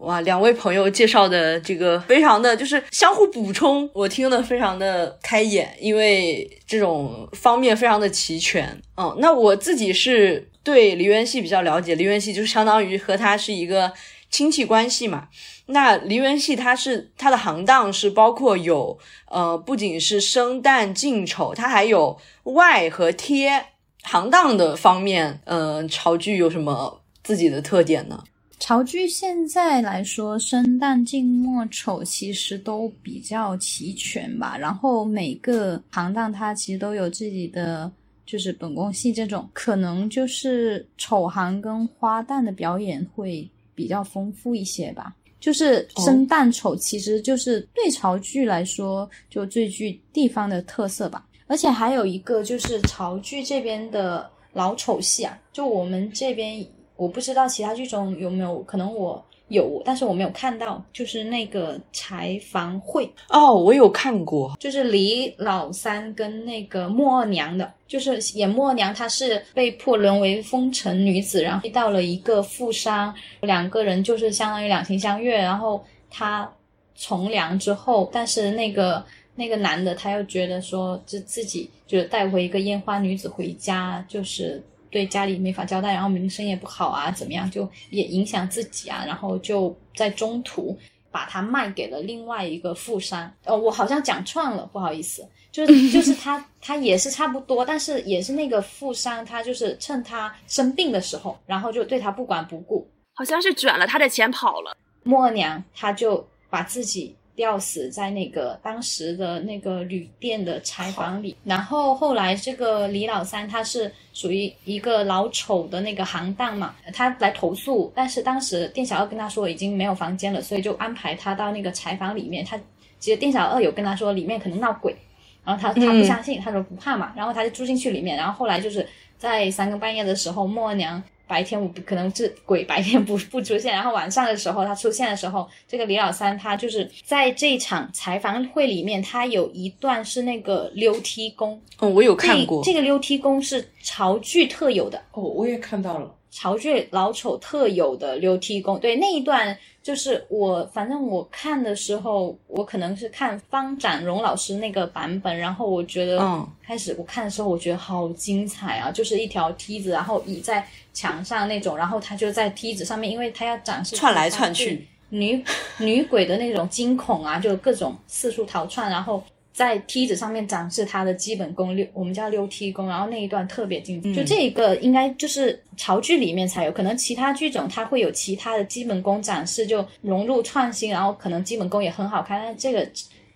[0.03, 8.81] 哇，两位朋友介绍的这个非常的就是相互补充，我听的非常的开眼，因为这种方面非常的齐全。
[8.97, 13.93] 嗯，那我自己是对梨园戏比较了解，梨园戏就是相当于和他是一个
[14.29, 15.29] 亲戚关系嘛。
[15.67, 23.67] 那梨园戏它是它的行当是包括有呃，不仅是生旦净丑，它还有外和贴
[24.03, 25.39] 行当的方面。
[25.45, 28.21] 嗯，潮剧有什么自己的特点呢？
[28.63, 34.57] 潮剧现在来说，生旦净末丑其实都比较齐全吧。
[34.57, 37.91] 然后每个行当它其实都有自己的，
[38.25, 43.45] 就是本宫戏这种，可能就是丑行跟花旦的表演会
[43.75, 45.13] 比较丰富一些吧。
[45.41, 51.27] 就是生旦丑，其实就是对潮剧来说就最具地方的特色吧。
[51.47, 56.65] 而且还有一个就是潮剧这边的老丑戏啊，就我们这边。
[56.95, 76.49] 我不知道其他剧中有没有可能，我有，但是我没有看到，就是那个柴房会，哦，我有看过，就是李老三跟那个莫二娘的，就是演莫二娘，她是被迫沦为风尘女子，然后遇到了一个富商，两个人就是相当于两情相悦，然后她
[76.95, 79.03] 从良之后，但是那个
[79.35, 90.77] 那个男的他又觉得说，就自己就是带回一个烟花女子回家，就是对家里没法交代，然后名声也不好啊，怎么样，就也影响自己啊，然后就在中途
[91.11, 93.29] 把它卖给了另外一个富商。
[93.45, 102.87] 哦，我好像讲串了，不好意思，就是就是他 他也是差不多，但是也是那个富商，他就是趁他生病的时候，然后就对他不管不顾。
[103.15, 104.77] 好像是卷了他的钱跑了。
[105.03, 122.45] 默娘她就把自己吊死在那个当时的那个旅店的柴房里，然后后来这个李老三他是属于一个老丑的那个行当嘛，他来投诉，但是当时店小二跟他说已经没有房间了，所以就安排他到那个柴房里面。
[122.45, 122.55] 他
[122.99, 124.95] 其实店小二有跟他说里面可能闹鬼，
[125.43, 131.01] 然后他他不相信，他说不怕嘛，然后他就住进去里面，然后后来就是在三更半夜的时候，默娘。
[131.27, 142.61] 白天我不可能是鬼，白天不不出现，然后晚上的时候他出现的时候，这个李老三他就是在这场采访会里面，他有一段是那个溜梯功，哦，我有看过。
[142.63, 146.13] 这这个溜梯功是潮剧特有的，哦，我也看到了。
[146.33, 165.43] 潮剧老丑特有的溜梯功，对那一段就是我，反正我看的时候，我可能是看方展荣老师那个版本，然后我觉得嗯开始我看的时候，我觉得好精彩啊，就是一条梯子，然后倚在墙上那种，然后他就在梯子上面，因为他要展示窜来他窜去女
[165.77, 169.23] 女鬼的那种惊恐啊，就各种四处逃窜，然后。
[169.53, 174.11] 在梯子上面展示他的基本功，溜我们叫溜梯功，然后那一段特别精彩。
[174.13, 182.41] 就这一个应该就是潮剧里面才有，可能其他剧种它会有其他的基本功展示，就融入创新，然后可能基本功也很好看。
[182.41, 182.89] 但是这个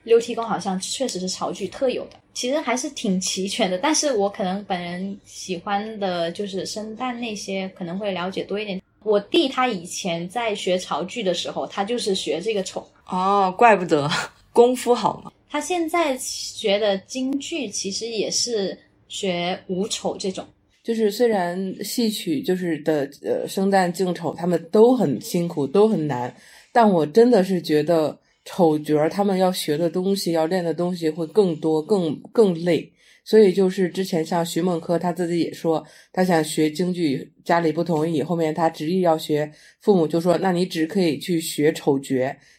[0.03, 3.77] 溜梯功好像确实是潮剧特有的，其实还是挺齐全的。
[3.77, 8.81] 但是我可能本人喜欢的就是生旦那些，可能会了解多一点。
[9.03, 12.85] 我弟他以前在学潮剧的时候，他就是学这个丑。
[13.07, 14.09] 哦，怪不得
[14.51, 15.31] 功夫好嘛。
[15.49, 20.45] 他现在学的京剧其实也是学武丑这种，
[20.83, 26.33] 就是虽然戏曲就是的呃生旦净丑他们都很辛苦都很难，
[26.71, 32.91] 但我真的是觉得丑角他们要学的东西要练的东西会更多更更累，
[33.23, 42.15] 所以就是之前像徐梦柯他自己也说他想学京剧，家里不同意，后面他执意要学，父母就说那你只可以去学丑角，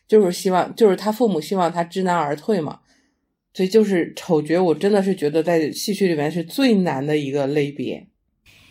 [0.09, 2.81] 就是希望就是他父母希望他知难而退嘛。
[3.55, 8.07] 所以就是丑角，我真的是觉得在戏曲里面是最难的一个类别。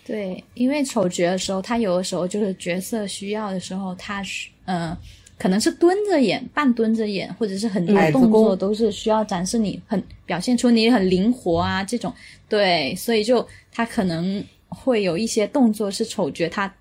[0.06, 4.98] 对，因为丑角的时候，他有的时候就是角色需要的时候，他是嗯、呃，
[5.38, 12.14] 可能是蹲着演、半蹲着演，或者是很多动作都是需要展示你很表现出你很灵活啊这种。
[12.48, 16.74] 对，所以就他可能会有一些动作是丑角他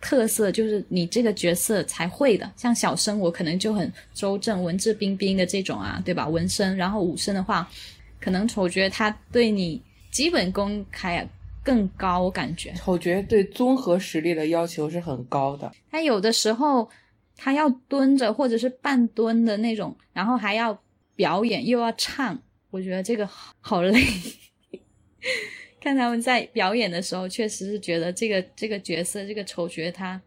[0.00, 2.50] 特色，就是你这个角色才会的。
[2.56, 6.28] 像小生，我可能就很周正、文质彬彬的这种啊，对吧？
[6.28, 7.68] 文生，然后武生的话，
[8.20, 11.28] 可能丑角他对你基本功还
[11.62, 12.72] 更高，我感觉。
[12.74, 15.70] 丑角对综合实力的要求是很高的。
[15.90, 16.88] 他有的时候
[17.36, 20.80] 他要蹲着或者是半蹲的那种，然后还要
[21.16, 23.28] 表演又要唱，我觉得这个
[23.60, 24.00] 好累。
[25.80, 30.20] 看他们在表演的时候，确实是觉得这个这个角色这个丑角他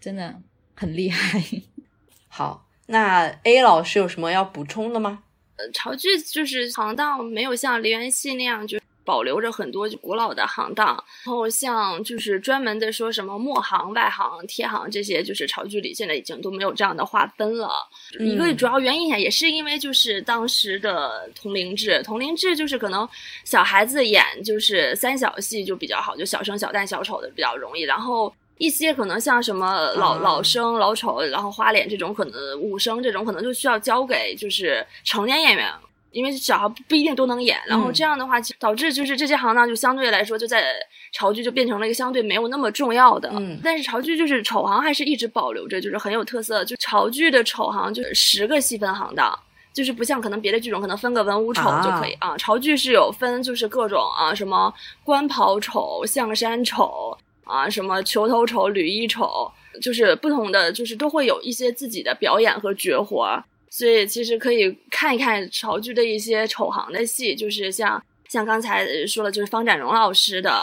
[0.00, 0.40] 真的
[0.74, 1.42] 很厉害。
[2.28, 5.24] 好，那 A 老师有什么要补充的吗？
[5.56, 17.70] 呃，潮剧就是行当没有像梨园戏那样就保留着很多古老的行当，然后像就是专门的说什么末行、外行、贴行这些，就是潮剧里现在已经都没有这样的划分了。
[18.18, 23.08] 一个主要原因也是因为就是当时的同龄制，同龄制就是可能
[23.44, 28.32] 小孩子演就是三小戏就比较好，就小生、小旦、小丑的比较容易，然后。
[28.58, 35.68] 一些可能像什么老、啊老生、老丑，然后花脸这种，可能武生这种，可能就需要交给就是成年演员，
[36.12, 37.58] 因为小孩不一定都能演。
[37.66, 40.74] 然后这样的话，导致就是这些行当就相对来说就在
[41.12, 43.30] 潮剧就变成了一个相对没有那么重要的。
[43.34, 46.64] 嗯但是潮剧就是丑行还是一直保留着，就是很有特色。
[46.64, 49.38] 就潮剧的丑行就是十个细分行当。
[49.72, 54.70] 就是不像可能别的剧种可能分个文武丑就可以啊潮剧是有分就是各种啊什么
[55.02, 63.42] 官袍丑、象山丑啊什么球头丑、吕衣丑，就是不同的就是都会有一些自己的表演和绝活儿，
[63.74, 70.62] 所以其实可以看一看潮剧的一些丑行的戏，就是像像刚才说了，就是方展荣老师的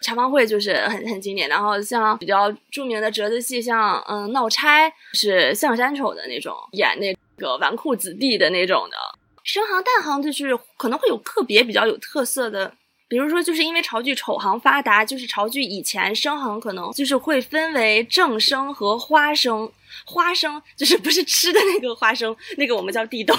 [0.00, 8.96] 茶方会就是很很经典，然后像比较著名的折子戏，像嗯闹差是象山丑的那种，演那个纨绔子弟的那种的。
[9.44, 12.72] 生行旦行就是可能会有个别比较有特色的，
[13.08, 19.70] 比如说就是因为潮剧丑行发达，就是潮剧以前生行可能就是会分为正生和花生，
[20.04, 23.34] 花生就是不是吃的那个花生，那个我们叫地豆，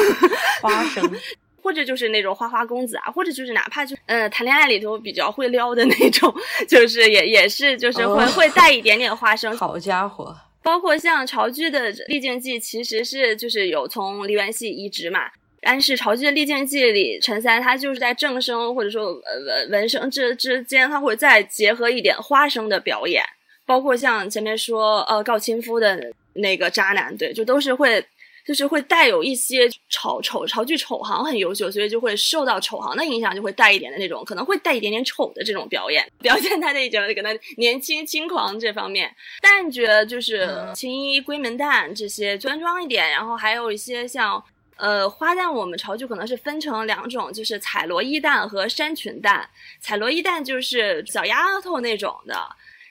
[0.62, 1.02] 花生。
[1.62, 6.34] 或者就是那种花花公子啊，或者就是哪怕就呃谈恋爱里头比较会撩的那种，
[6.66, 9.54] 就是也也是就是会、会带一点点花生。
[9.58, 10.34] 好家伙！
[10.62, 15.28] 包括像潮剧的历镜记，其实是就是有从梨园戏移植嘛。
[15.60, 23.22] 但是潮剧的历镜记里，陈三他就是在正声或者说呃文文声之之间，他会再结合一点花生的表演。
[23.66, 28.04] 包括像前面说呃告亲夫的那个渣男，对，就都是会。
[28.42, 39.14] 就是会带有一些丑丑潮剧丑行很优秀，所以就会受到丑行的影响，就会带一点的那种，可能会带一点点丑的这种表演， 表现他的一种可能年轻轻狂这方面。
[39.42, 44.42] 旦角就是青衣闺门旦这些端庄一点，然后还有一些像
[44.80, 49.44] 呃花旦，我们潮剧可能是分成两种，就是彩罗衣旦和山裙旦。
[49.80, 52.34] 彩罗衣旦就是小丫头那种的。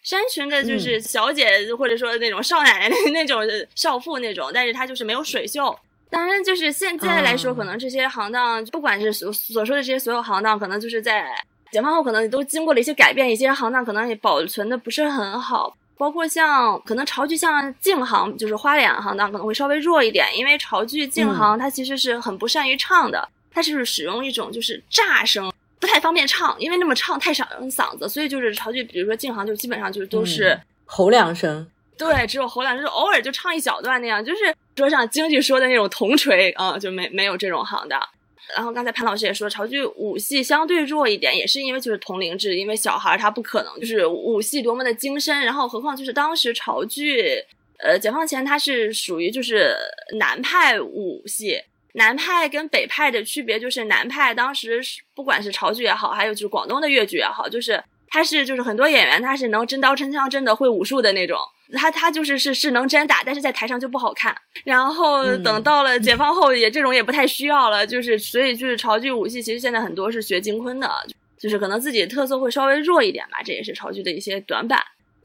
[0.02, 3.42] 山裙的就是小姐，或者说那种少奶奶 那种
[3.76, 5.78] 少妇那种，但是她就是没有水袖。
[6.10, 11.28] 当然，就是现在来说，可能这些行当，不管是所所说的这些所有行当，可能就是在
[11.70, 15.76] 解放后，可能都经过了一些改变，一些行当可能也保存的不是很好。
[16.00, 25.52] 包括像可能潮剧像净行，就是花脸行当可能会稍微弱一点，因为潮剧净行它其实是很不善于唱的，它是使用一种就是炸声。
[25.78, 37.98] 不太方便唱，因为那么唱太伤嗓子，所以就是潮剧，比如说进行就基本上就都是吼两声，对，只有吼两声，偶尔就唱一小段那样，就是说像京剧说的那种铜锤啊，就没没有这种行的。
[38.56, 47.44] 然后刚才潘老师也说，潮剧武戏相对弱一点，也是因为就是同龄制，因为小孩他不可能就是武戏多么的精深，然后何况就是当时潮剧，
[47.78, 49.76] 呃，解放前它是属于就是
[50.18, 51.62] 南派武戏。
[51.94, 54.80] 南派跟北派的区别就是，南派当时
[55.16, 61.38] 不管是潮剧也好，还有就是广东的粤剧也好，就是他是就是很多演员他是能真刀真枪真的会武术的那种，
[61.74, 64.36] 他他就是是是能真打，但是在台上就不好看。
[64.64, 70.90] 然后等到了解放后也这种也不太需要了，就是所以就是潮剧武戏其实现在很多是学金昆的，
[71.38, 74.82] 就是可能自己特色会稍微弱一点吧，这也是潮剧的一些短板。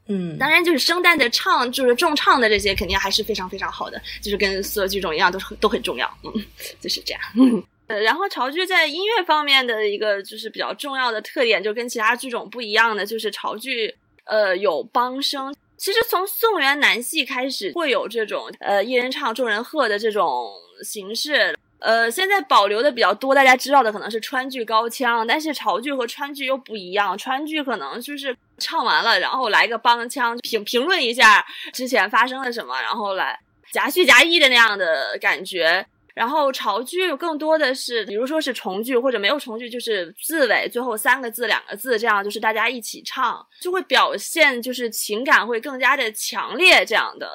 [0.07, 6.07] 嗯，当然就是声带的唱，就是重唱的这些肯定还是非常非常好的，就是跟所有剧种一样，都是都很重要。
[6.25, 6.45] 嗯，
[6.79, 7.23] 就是这样。
[7.89, 15.55] 呃，然后潮剧在音乐方面的一个就是比较重要的特点，就跟其他剧种不一样的，就是潮剧呃有帮声。
[15.77, 20.51] 其实从宋元南戏开始会有这种呃一人唱众人和的这种
[20.83, 21.57] 形式。
[21.81, 27.19] 呃，现在保留的比较多，大家知道的可能是川剧高腔，但是潮剧和川剧又不一样。
[27.19, 31.45] 川剧可能就是唱完了，然后来个帮腔，评评论一下
[31.75, 33.39] 之前发生了什么，然后来
[33.71, 35.87] 夹叙夹议的那样的感觉。
[36.15, 47.29] 然后潮剧更多的是，比如说是重剧或者没有重剧，就是字尾最后三个字、两个字这样，就是大家一起唱，就会表现就是情感会更加的强烈这样的。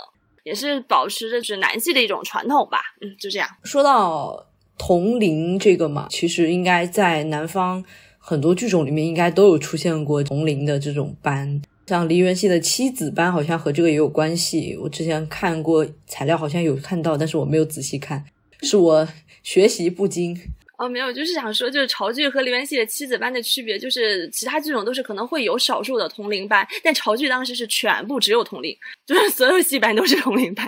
[0.46, 3.48] 也是保持着是南戏的一种传统吧，嗯，就这样。
[3.64, 7.84] 说到铜铃这个嘛，其实应该在南方
[8.18, 14.76] 很多剧种里面应该都有出现过铜铃的这种班，像梨园戏的七子班好像和这个也有关系。
[14.82, 18.24] 我之前看过材料，好像有看到，但是我没有仔细看，
[18.62, 19.08] 是我
[19.44, 20.38] 学习不精。
[20.78, 28.74] 哦，没有，就是想说，就是潮剧和梨园戏的七子班的区别，就是其他剧种都是可能会有少数的同龄班，但潮剧当时是全部只有同龄，
[29.06, 30.66] 就是所有戏班都是同龄班。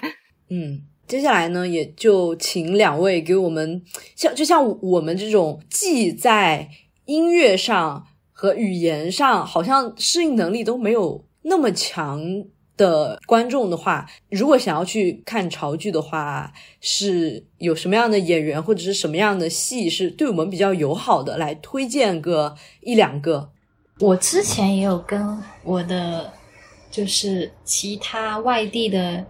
[0.50, 3.82] 嗯，接下来呢，也就请两位给我们，
[4.18, 6.70] 像就像我们这种既在
[7.06, 12.22] 音乐上和语言上好像适应能力都没有那么强。
[12.78, 21.38] 的观众的话，如果想要去看潮剧的话，是有什么样的演员或者是什么样的戏是对我们比较友好的？
[21.38, 23.52] 来推荐个一两个。
[24.00, 26.34] 我之前也有跟我的
[26.90, 29.24] 就是其他外地的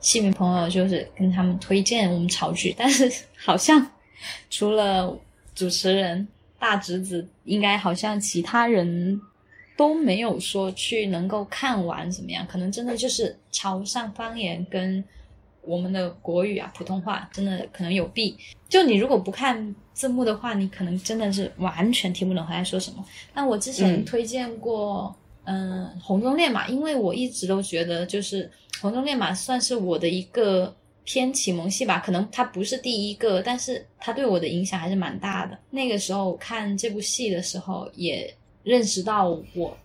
[0.00, 3.86] 戏迷朋友，就是跟他们推荐我们潮剧，但是好像
[4.50, 5.16] 除了
[5.54, 6.26] 主持人
[6.58, 9.20] 大侄子，应该好像其他人。
[9.76, 12.46] 都没有说去能够看完怎么样？
[12.46, 15.04] 可能真的就是潮汕方言跟
[15.60, 18.36] 我们的国语啊普通话真的可能有弊。
[18.68, 23.04] 就你如果不看字幕的话，你可能真的是完全听不懂他在说什么。
[23.34, 25.14] 那我之前推荐过，
[25.44, 28.44] 嗯，《红中烈马》，因为我一直都觉得就是
[28.80, 30.74] 《红中烈马》算是我的一个
[31.04, 31.98] 偏启蒙戏吧。
[31.98, 35.58] 可能它不是第一个，但是它对我的影响还是蛮大的。
[35.70, 38.34] 那个时候看这部戏的时候也。
[38.66, 39.76] 认识到我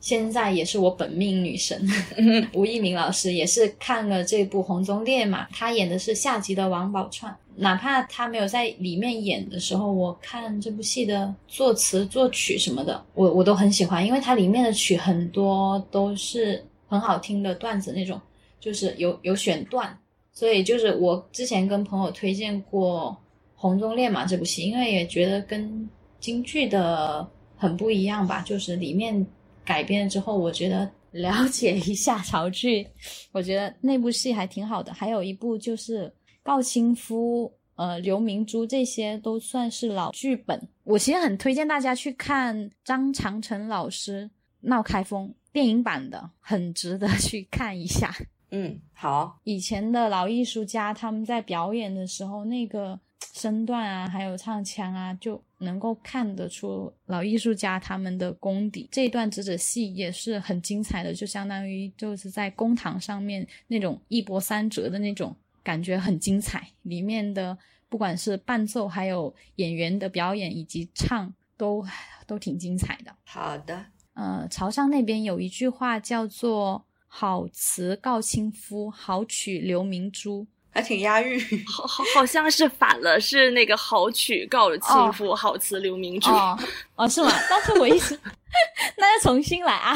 [0.00, 1.86] 现在也是我本命女神
[2.54, 7.30] 吴一鸣老师，也是看了这部《红中烈马》，他演的是下集的王宝钏。
[7.56, 18.18] 哪怕他没有在里面演的时候，我看这部戏的作词、作曲什么的，我我都很喜欢，因为它里面的曲很多都是很好听的段子那种，
[18.58, 19.94] 就是有有选段，
[20.32, 23.14] 所以就是我之前跟朋友推荐过
[23.60, 25.86] 《红中烈马》这部戏，因为也觉得跟
[26.18, 27.28] 京剧的
[27.60, 29.24] 很不一样吧，就是里面
[29.64, 32.84] 改编之后，我觉得了解一下潮剧，
[33.30, 34.92] 我觉得那部戏还挺好的。
[34.92, 36.12] 还有一部就是。
[36.42, 40.58] 高清夫、呃，刘明珠这些都算是老剧本。
[40.84, 44.24] 我其实很推荐大家去看张长城老师
[44.60, 48.10] 《闹开封》电影版的，很值得去看一下。
[48.50, 49.38] 嗯，好。
[49.44, 52.98] 以前的老艺术家他们在表演的时候，那个
[53.32, 58.88] 身段啊，还有唱腔啊，就能够看得出老艺术家他们的功底。
[58.90, 65.36] 这一段折纸戏也是很精彩的，就相当于就是在公堂上面那种一波三折的那种。
[65.62, 67.56] 感觉很精彩，里面的
[67.90, 71.84] 不管是伴奏，还有演员的表演以及唱，都
[72.26, 73.14] 都挺精彩的。
[73.26, 81.40] 好的，呃，潮汕那边有一句话叫做“好词告亲夫，好曲留明珠”，还挺押韵。
[81.66, 86.30] 好好好像是反了，是那个“好曲告亲夫，好词留明珠”。
[86.32, 86.58] 哦，
[86.96, 87.30] 哦，是吗？
[87.48, 88.18] 但是我一直，
[88.96, 89.94] 那要重新来啊。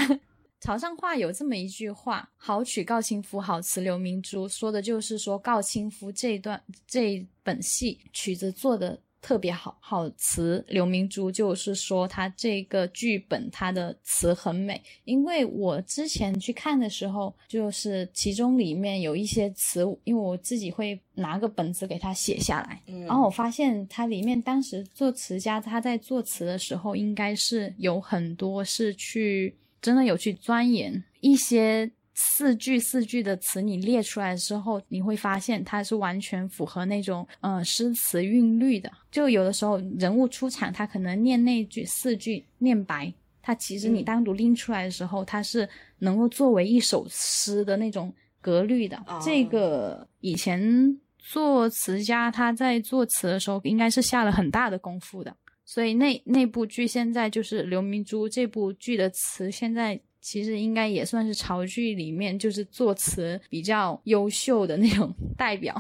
[0.60, 14.78] 潮汕话有这么一句话：“好曲告亲夫，好词留明珠。”说的就是说告亲夫这段这本戏曲子做的特别好，好词刘明珠，就是说他这个剧本他的词很美。
[15.04, 29.56] 因为我之前去看的时候，就是其中里面有一些词，因为我自己会拿个本子给他写下来，然后我发现它里面当时作词家他在作词的时候，应该是有很多是去。
[29.80, 38.90] 真的有去钻研一些四句四句的词，你列出来之后，你会发现它是完全符合那种嗯诗词韵律的。
[39.10, 43.12] 就有的时候人物出场，他可能念那句四句念白，
[43.42, 49.02] 他其实你单独拎出来的时候，它是能够作为一首诗的那种格律的。
[49.24, 55.34] 这个以前作词家他在作词的时候，应该是下了很大的功夫的。
[55.66, 65.78] 所以那那部剧现在就是刘明珠这部剧的词，现在其实应该也算是潮剧里面就是作词比较优秀的那种 代表。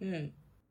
[0.00, 0.28] 嗯，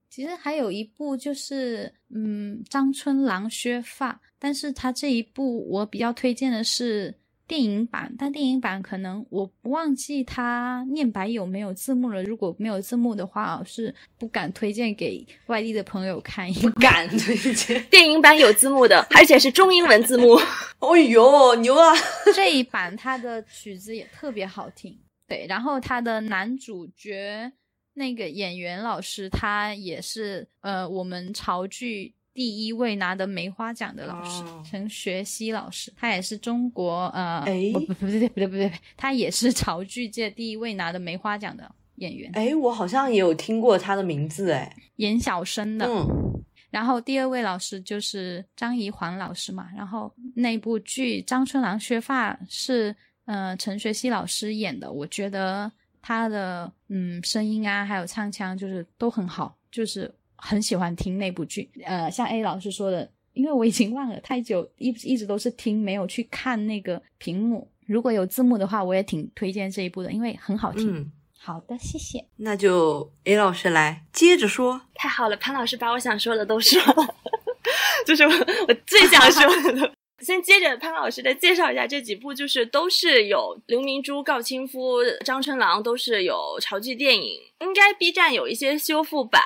[0.10, 7.16] 其实还有一部就是嗯张春郎削发，但是他这一部我比较推荐的是。
[7.48, 12.24] 电影版，但电影版可能我不忘记它念白有没有字幕了。
[12.24, 16.52] 如果没有字幕的话，是不敢推荐给外地的朋友看。
[16.54, 17.84] 不敢推荐。
[17.92, 20.40] 电影版有字幕的，而且是中英文字幕。
[20.80, 21.94] 哦 呦，牛啊！
[22.34, 24.98] 这一版它的曲子也特别好听。
[25.28, 27.52] 对，然后它的男主角
[27.94, 32.15] 那个演员老师，他也是呃我们潮剧。
[32.36, 42.30] 第一位拿的梅花奖的老师陈学熙老师，他也是中国呃，不不不对不对不对，他也是潮剧界第一位拿的梅花奖的演员。
[42.34, 45.86] 哎，我好像也有听过他的名字，哎，演小生的。
[45.88, 49.70] 嗯，然后第二位老师就是张怡环老师嘛。
[49.74, 55.72] 然后那部剧张春郎削发是呃陈学熙老师演的，我觉得
[56.02, 60.14] 他的嗯声音啊还有唱腔就是都很好，就是。
[60.46, 67.68] 很喜欢听那部剧，呃，像 A 老师说的，因为我已经忘了太久， 一一直都是听，没有去看那个屏幕。
[67.88, 70.96] 如果有字幕的话，我也挺推荐这一部的，因为很好听。
[70.96, 72.24] 嗯，好的，谢谢。
[72.38, 74.82] 那就 A 老师来接着说。
[74.94, 77.16] 太好了，潘老师把我想说的都说了，
[78.06, 79.92] 就是我最想说的。
[80.20, 87.40] 先接着潘老师的介绍一下这几部，就是都是有刘明珠、告亲夫、张春郎，都是有潮剧电影。
[87.60, 89.42] 应该 B 站有一些修复版，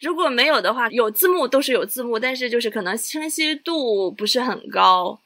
[0.00, 5.20] 如果没有的话，有字幕都是有字幕，但是就是可能清晰度不是很高。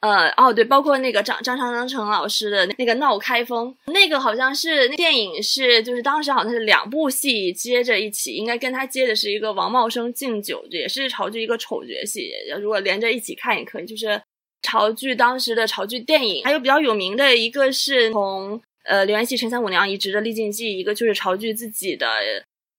[0.00, 12.30] 呃，哦，对，包括那个张张长成老师的那个《闹开封》，那个好像是电影是，就是当时好像是两部戏接着一起，应该跟他接的是一个王茂生敬酒，也是潮剧一个丑角戏。
[12.60, 14.22] 如果连着一起看也可以，就是
[14.62, 22.06] 潮剧当时的潮剧电影，还有比较有名的一个是从呃刘元熙、陈三五娘移植的《丽静记》，一个就是潮剧自己的。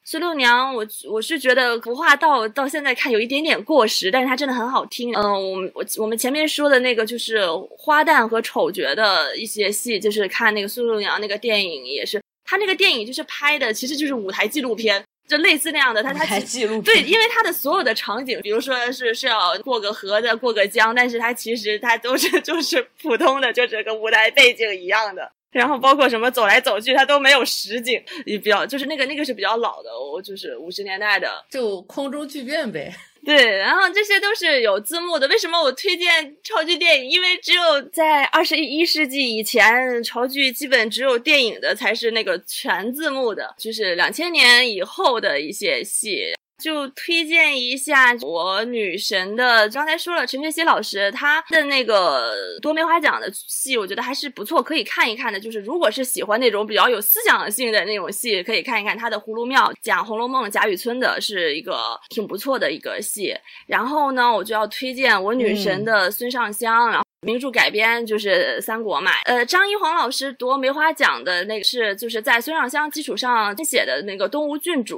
[0.10, 5.14] 孙六娘，我我是觉得服化道到现在看有一点点过时，但是它真的很好听。
[5.16, 7.45] 嗯，我们我我们前面说的那个就是
[7.78, 25.32] 花旦和丑角的一些戏，就是看那个苏六娘那个电影也是，他那个电影就是拍的其实就是舞台纪录片，就类似那样的，他他记录对，因为它的所有的场景，比如说是是要过个河的、过个江，但是它其实它都是 就是普通的，就是个舞台背景一样的。
[25.52, 32.93] 然后包括什么走来走去，它都没有实景，也比较就是那个那个是比较老的，我就是五十年代的，就空中巨变呗。
[33.26, 35.28] 对，然后这些都是有字幕的。
[35.28, 37.12] 为什么我推荐潮剧电影？
[37.12, 46.34] 因为只有在二十一世纪以前，潮剧基本只有电影的才是那个全字幕的，就是两千年以后的一些戏。
[46.60, 55.39] 就推荐一下我女神的，刚才说了，陈学熙老师她的那个多梅花奖的戏，我觉得还是不错，可以看一看的。
[55.39, 63.34] 就是如果是喜欢那种比较有思想性的那种戏，可以看一看她的《葫芦庙》讲《红楼梦》贾雨村的，是一个挺不错的一个戏。
[63.66, 67.05] 然后呢，我就要推荐我女神的孙尚香，然后。
[67.22, 74.95] 名著改编就是三国嘛，呃，张一煌老师夺梅花奖的那个是就是在孙尚香基础上写的那个《东吴郡主》。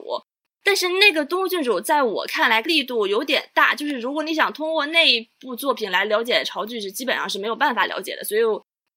[0.63, 8.23] 但是那个《东吴郡主》在我看来力度有点大，就是如果你想通过那一部作品来了解潮剧，是基本上是没有办法了解的。
[8.23, 8.41] 所以，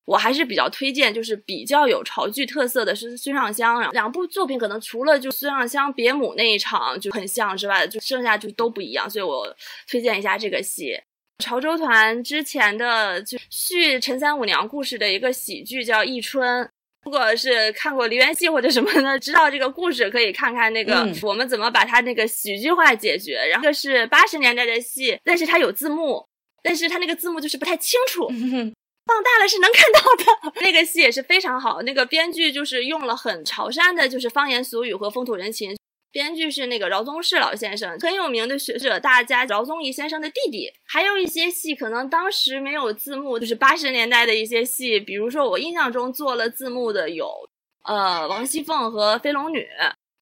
[0.04, 3.90] 我还是比较推荐，就是比较有潮剧特色的是孙尚香。
[3.92, 9.08] 两部作品可能除了就孙尚香别母那一场就很像之外，就剩下就都不一样。
[9.08, 9.56] 所以我
[9.88, 11.00] 推荐一下这个戏。
[11.42, 16.64] 潮州团之前的就续陈三五娘故事的一个喜剧叫《忆春》。
[17.04, 23.34] 如果是看过梨园戏或者什么的，知道这个故事，可以看看那个嗯我们怎么把它那个喜剧化解决。
[23.50, 26.26] 然后这是八十年代的戏，但是它有字幕，
[26.62, 30.60] 但是它那个字幕就是不太清楚，放大了是能看到的。
[30.64, 35.76] 那个戏也是非常好，那个编剧就是用了很潮汕的，就是方言俗语和风土人情。
[36.14, 40.72] 编剧是那个饶宗颪老先生，很有名的学者大家饶宗颐先生的弟弟。
[40.86, 47.28] 还有一些戏可能当时没有字幕，就是八十年代的一些戏，比如说我印象中做了字幕的有，
[47.84, 49.66] 呃，王熙凤和飞龙女，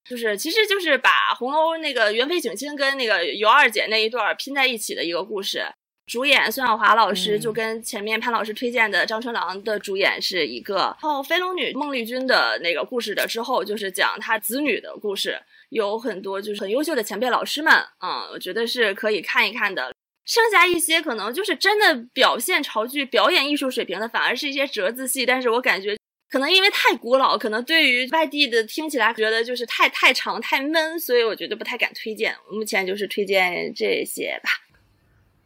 [0.08, 5.66] 就是其实就是把红楼那个元妃省亲跟那个尤二姐那一段拼在一起的一个故事。
[6.06, 15.38] 主演孙晓华老师嗯就跟前面潘老师推荐的张春郎的主演是一个，然后飞龙女孟丽君的那个故事的之后，就是讲她子女的故事，
[15.72, 19.90] 有很多就是很优秀的前辈老师们，嗯，我觉得是可以看一看的。
[20.26, 25.96] 剩下一些可能就是真的表现潮剧表演艺术水平的，反而是一些折子戏，但是我感觉
[26.30, 32.36] 可能因为太古老，可能对于外地的听起来觉得就是太太长太闷，所以我觉得不太敢推荐。
[32.50, 34.50] 目前就是推荐这些吧。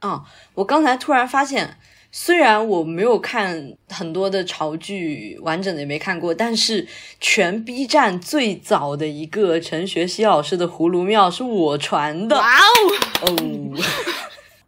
[0.02, 0.22] 嗯，
[0.54, 1.78] 我刚才突然发现，
[2.18, 6.88] 虽然我没有看很多的潮剧，完整的也没看过，但是
[7.20, 12.56] 全 B 站最早的一个陈学希老师的《葫芦庙》是我传的哇
[13.20, 13.26] 哦！
[13.26, 13.76] 哦。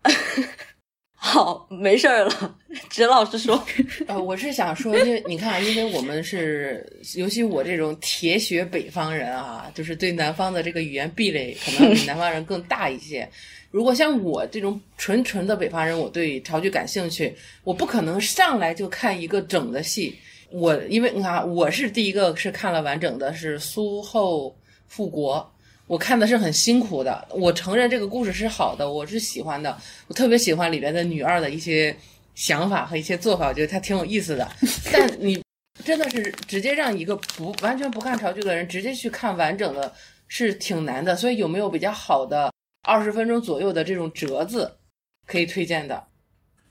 [1.20, 2.56] 好，没事儿了，
[2.90, 3.64] 直老师说，
[4.06, 6.86] 呃，我是想说，因为你看，因为我们是，
[7.16, 13.28] 尤其我这种铁血北方人啊，就是对南方的这个语言壁垒可能比南方人更大一些。
[13.70, 20.16] 如果像我这种纯纯的北方人，我对潮剧感兴趣，我不可能上来就看一个整的戏。
[20.50, 24.56] 我因为你看啊，我是第一个是看了完整的，是苏后
[24.86, 25.52] 复国。
[25.86, 31.94] 我看的是很辛苦的，我承认这个故事是好的，我是喜欢的，我特别喜欢里边的女二的一些
[32.34, 34.46] 想法和一些做法，我觉得她挺有意思的。
[34.92, 35.42] 但你
[35.82, 39.90] 真的是直接让一个不完全不看潮剧的人直接去看完整的，
[40.26, 41.16] 是挺难的。
[41.16, 42.52] 所以有没有比较好的
[42.88, 44.78] 二十分钟左右的这种折子
[45.26, 46.06] 可以推荐的？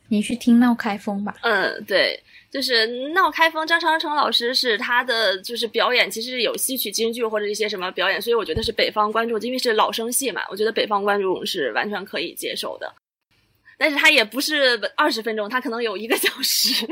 [0.10, 1.36] 你去听闹开封吧。
[1.42, 12.92] 嗯，对，就是闹开封，张长城老师是他的就是表演，其实有戏曲京剧或者一些什么表演，所以我觉得是北方观众，因为是老生戏嘛，我觉得北方观众是完全可以接受的。
[13.78, 16.88] 但是他也不是二十分钟，他可能有一个小时。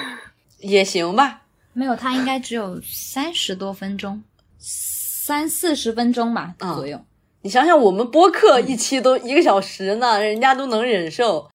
[0.60, 1.42] 也行吧。
[1.72, 4.22] 没有，他应该只有三十多分钟，
[4.58, 7.02] 三四十分钟吧、嗯左右。
[7.46, 11.48] 你想想，我们播客一期都一个小时呢，人家都能忍受，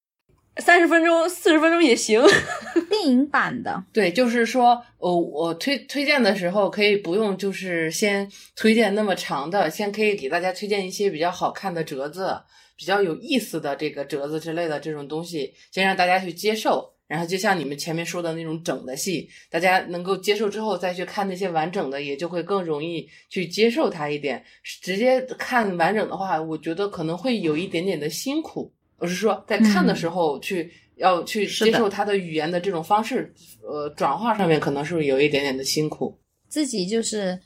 [0.56, 2.24] 三十分钟、四十分钟也行。
[2.88, 12.42] 电影版的，对，就是说，呃，我推推荐的时候可以不用就是先推荐那么长的，先可以给大家推荐一些比较好看的折子，
[12.78, 16.94] 比较有意思的这个折子之类的这种东西，先让大家去接受。
[17.12, 24.42] 然后就像你们前面说的那种整的戏，大家能够接受之后再去看那些完整的，也就会更容易去接受它一点。
[24.64, 28.72] 直接看完整的话，我觉得可能会有一点点的辛苦。
[28.96, 36.18] 我是说，在看的时候去、要去接受他的语言的这种方式，呃，转化上面可能是有一点点的辛苦。
[36.48, 37.38] 自己就是，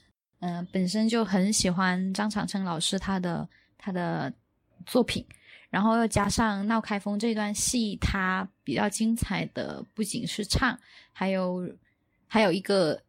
[0.41, 3.49] 嗯、本身就很喜欢张长成老师他的
[3.79, 4.31] 他的
[4.85, 5.25] 作品，
[5.75, 10.79] 然后又加上闹开封这段戏，它比较精彩的不仅是唱，
[11.11, 11.69] 还有
[12.27, 13.03] 还有一个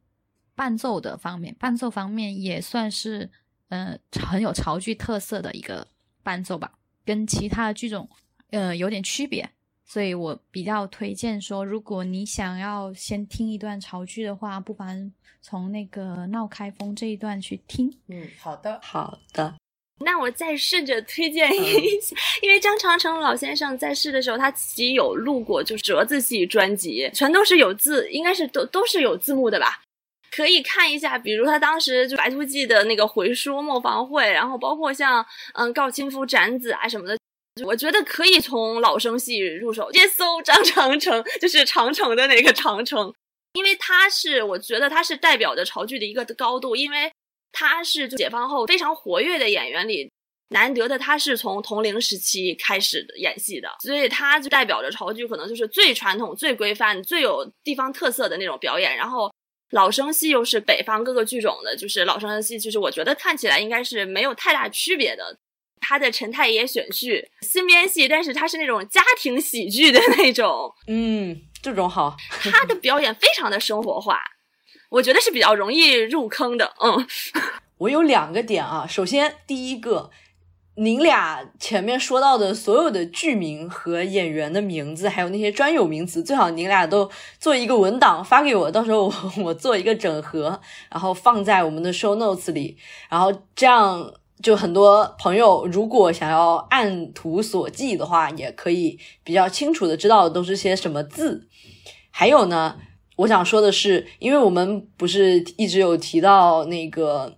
[0.57, 3.31] 伴奏的方面，伴奏方面也算是
[3.69, 5.87] 呃很有潮剧特色的一个
[6.25, 6.73] 伴奏吧，
[7.05, 8.11] 跟其他的剧种
[8.51, 9.49] 呃有点区别，
[9.85, 17.97] 所以我比较推荐说，如果你想要先听一段潮剧的话，不妨从那个《闹开封》这一段去听。
[18.09, 19.55] 嗯，好的，好的，
[20.05, 29.81] 那我再试着推荐一下，因为张长城老先生在世的时候，他自己有录过就折子戏专辑，全都是有字，应该是都都是有字幕的吧？
[30.31, 35.25] 可以看一下，比如他当时就《白兔记》的那个回书磨坊会，然后包括像
[35.55, 37.17] 嗯告亲夫斩子啊什么的，
[37.65, 43.11] 我觉得可以从老生戏入手，直接搜张长城，就是长城的那个长城，
[43.55, 47.11] 因为他是我觉得他是代表着潮剧的一个高度，因为
[47.57, 50.13] 他是解放后非常活跃的演员里。
[50.51, 58.97] 难得的，他是从同龄时期开始演戏的，所以他就代表着潮剧可能就是最传统、最规范、最有地方特色的那种表演。
[58.97, 59.29] 然后
[59.73, 65.37] 老生戏又是北方各个剧种的，就是老生戏，就是我觉得看起来应该是没有太大区别的。
[65.81, 72.17] 他的陈太爷选剧新编戏，但是他是那种家庭喜剧的那种，嗯，这种好。
[72.31, 74.23] 他的表演非常的生活化，
[74.91, 76.73] 我觉得是比较容易入坑的。
[76.81, 77.07] 嗯，
[77.79, 80.11] 我有两个点啊，首先第一个。
[80.79, 87.11] 您俩前面说到的所有的剧名和演员的名字，还有那些专有名词，最好您俩都
[87.41, 90.61] 做一个文档发给我，到时候我 做一个整合，
[90.91, 92.77] 然后放在我们的 show notes 里，
[93.09, 94.13] 然后这样
[94.43, 101.49] 就很多朋友如果想要按图索骥的话，也可以比较清楚的知道都是些什么字。
[102.11, 102.77] 还有呢，
[103.17, 107.37] 我想说的是，因为我们不是一直有提到那个。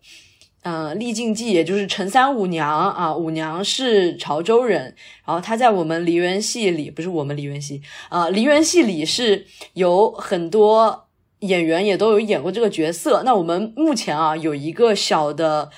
[0.63, 11.07] 嗯，丽静记也就是陈三五娘啊，五娘是潮州人，然后她在我们梨园戏里，不是我们梨园戏啊，梨园戏里是有很多
[11.39, 13.23] 演员也都有演过这个角色。
[13.25, 15.71] 那我们目前啊有一个小的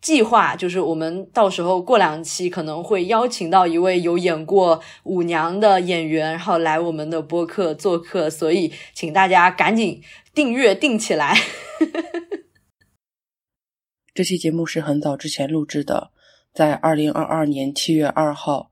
[0.00, 10.00] 计划，就是我们到时候过两期可能会邀请到一位有演过舞娘的演员，然后来我们的播客做客，所以请大家赶紧
[10.32, 11.36] 订阅订起来。
[14.14, 16.10] 这期节目是很早之前录制的，
[16.52, 18.70] 在二零二二年七月二号，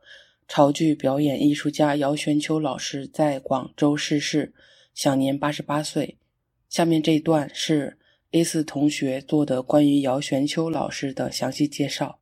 [0.48, 4.54] 潮剧表演艺术家姚玄秋老师在广州逝世，
[4.94, 6.18] 享年八十八岁。
[6.68, 7.96] 下面这一段是
[8.36, 12.18] A 四同学做的关于姚玄秋老师的详细介绍。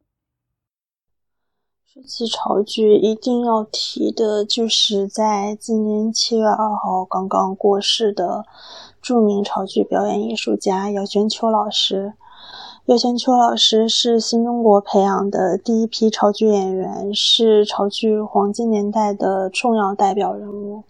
[1.84, 8.44] 说起潮剧，一定要提的就是在今年七月二号刚刚过世的
[9.02, 12.12] 著名潮剧表演艺术家姚玄秋老师。
[12.86, 20.84] 姚玄秋老师是新中国培养的第一批潮剧演员，是潮剧黄金年代的重要代表人物，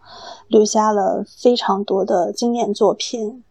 [0.48, 3.42] 留下了非常多的经典作品。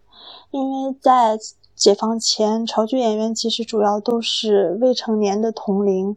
[0.51, 1.39] 因为在
[1.83, 6.15] 解放前，潮剧演员其实主要都是未成年的同龄。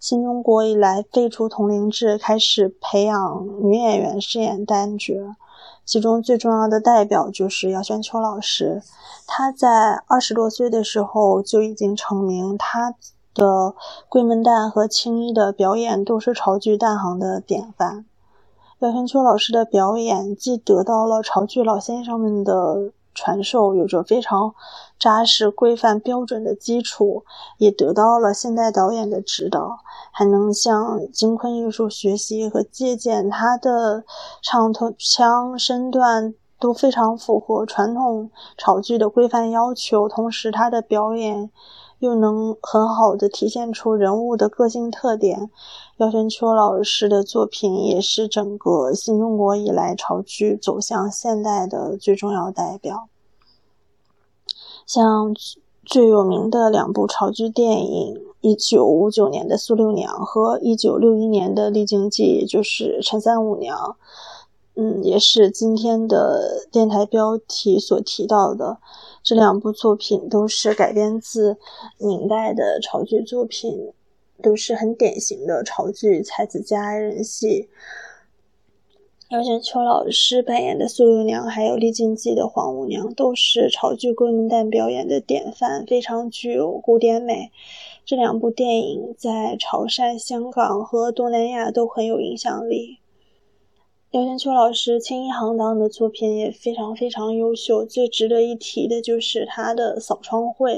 [0.00, 5.36] 新中国以来废除同龄制，开始培养女演员饰演旦角。
[5.84, 8.80] 其中最重要的代表就是姚玄秋老师，
[9.26, 12.94] 他在二十多岁的时候就已经成名，他
[13.34, 13.44] 的
[14.08, 18.06] 《桂门旦》和《青衣》的表演都是潮剧旦行的典范。
[18.78, 22.92] 姚玄秋老师的表演既得到了潮剧老先生们的。
[23.14, 24.54] 传授有着非常
[25.02, 27.24] 扎实、规范、标准的基础，
[27.58, 29.80] 也得到了现代导演的指导，
[30.12, 33.28] 还能向金昆艺术学习和借鉴。
[33.28, 34.04] 他的
[34.40, 41.50] 唱头腔身段都非常符合传统潮剧的规范要求，同时他的表演
[41.98, 45.50] 又能很好的体现出人物的个性特点。
[45.96, 53.08] 姚玄秋老师的作品也是整个新中国以来潮剧走向现代的最重要代表。
[54.86, 55.34] 像
[55.84, 63.76] 最有名的两部潮剧电影，一九五九年的《苏六娘》和一九六一年的《丽晶记》，就是《陈三五娘》，
[64.74, 68.78] 嗯，也是今天的电台标题所提到的。
[69.22, 71.56] 这两部作品都是改编自
[71.98, 73.92] 明代的潮剧作品。
[74.42, 77.68] 都是很典型的潮剧才子佳人戏。
[79.32, 87.50] 姚玄秋老师扮演的苏六娘，还有丽静记的黄五娘，都是潮剧桂门旦表演的典范，非常具有古典美。
[88.04, 92.98] 这两部电影在潮汕、香港和东南亚都很有影响力。
[94.10, 100.72] 姚玄秋老师青衣行当的作品也非常非常优秀，最值得一提的就是他的《扫窗会》，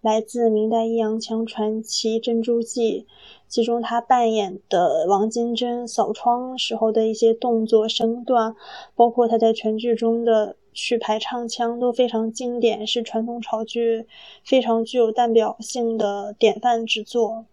[0.00, 3.06] 来自明代阴阳腔传奇《珍珠记》，
[3.54, 8.56] 其中他扮演的王金珍扫窗时候的一些动作身段，
[8.96, 14.08] 包括他在全剧中的曲牌唱腔都非常经典，是传统潮剧
[14.42, 17.46] 非常具有代表性的典范之作。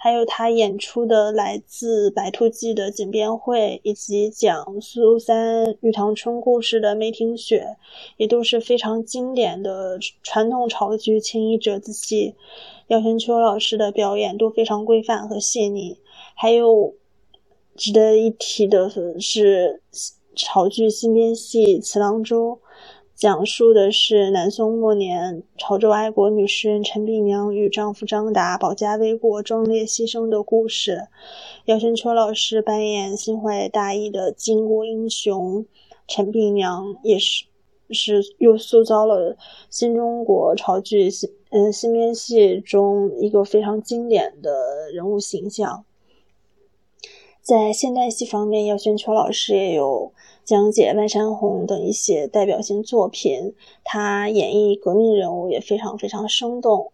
[0.00, 7.76] 还有他演出的来自《白兔记》的井边会，以及讲苏三玉堂春故事的梅庭雪，
[8.16, 12.36] 也都是非常经典的传统潮剧青衣折子戏。
[12.86, 15.98] 姚玄秋老师的表演都非常规范和细腻。
[16.34, 16.94] 还有
[17.74, 18.88] 值得一提的
[19.20, 19.82] 是，
[20.36, 22.60] 潮剧新编戏《次郎舟》。
[23.18, 31.08] 讲述的是南宋末年潮州爱国女诗人陈璧娘与丈夫张达保家卫国、壮烈牺牲的故事。
[31.64, 35.66] 姚轩秋老师扮演心怀大义的巾帼英雄
[36.06, 37.46] 陈璧娘，也是
[37.90, 39.36] 是又塑造了
[39.68, 45.84] 新中国潮剧新嗯新编戏中一个非常经典的人物形象。
[47.48, 50.12] 在现代戏方面，姚轩秋老师也有。
[50.44, 56.92] 讲解、万山红等一些代表性作品，他演绎革命人物也非常非常生动。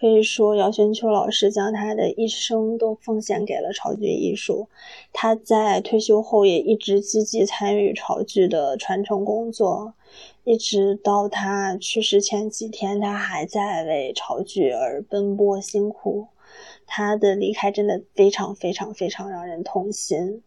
[0.00, 4.66] 可以说，姚轩秋老师将他的一生都奉献给了潮剧艺术。
[5.12, 9.94] 他在退休后也一直积极参与潮剧的传承工作，
[10.42, 16.26] 一直到他去世前几天，他还在为潮剧而奔波辛苦。
[16.88, 20.42] 他的离开真的非常非常非常让人痛心。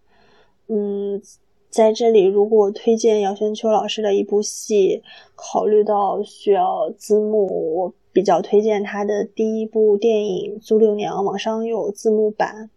[0.67, 1.21] 嗯。
[1.69, 5.01] 在这里，如果推荐姚轩秋老师的一部戏，
[5.35, 12.69] 考虑到需要字幕，我比较推荐他的第一部电影《租六娘》，网上有字幕版。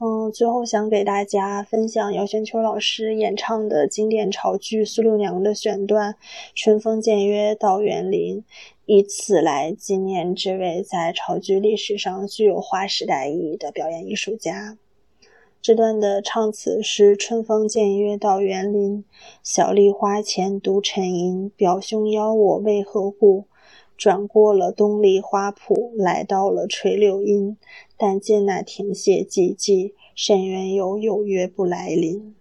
[0.00, 6.12] 嗯，最后想给大家分享姚轩秋老师演唱的经典潮剧《苏六娘》的选段
[6.54, 8.42] 《春风渐约到园林》，
[8.86, 14.78] 以此来纪念这位在潮剧历史上具有划时代意义的表演艺术家。
[15.60, 19.04] 这段的唱词是：春风渐约到园林，
[19.42, 21.50] 小丽花前独沉吟。
[21.56, 23.46] 表兄邀我为何故？
[23.96, 27.56] 转过了东篱花圃，来到了垂柳荫。
[27.98, 32.37] 但见那亭榭寂寂，沈园有有约不来临。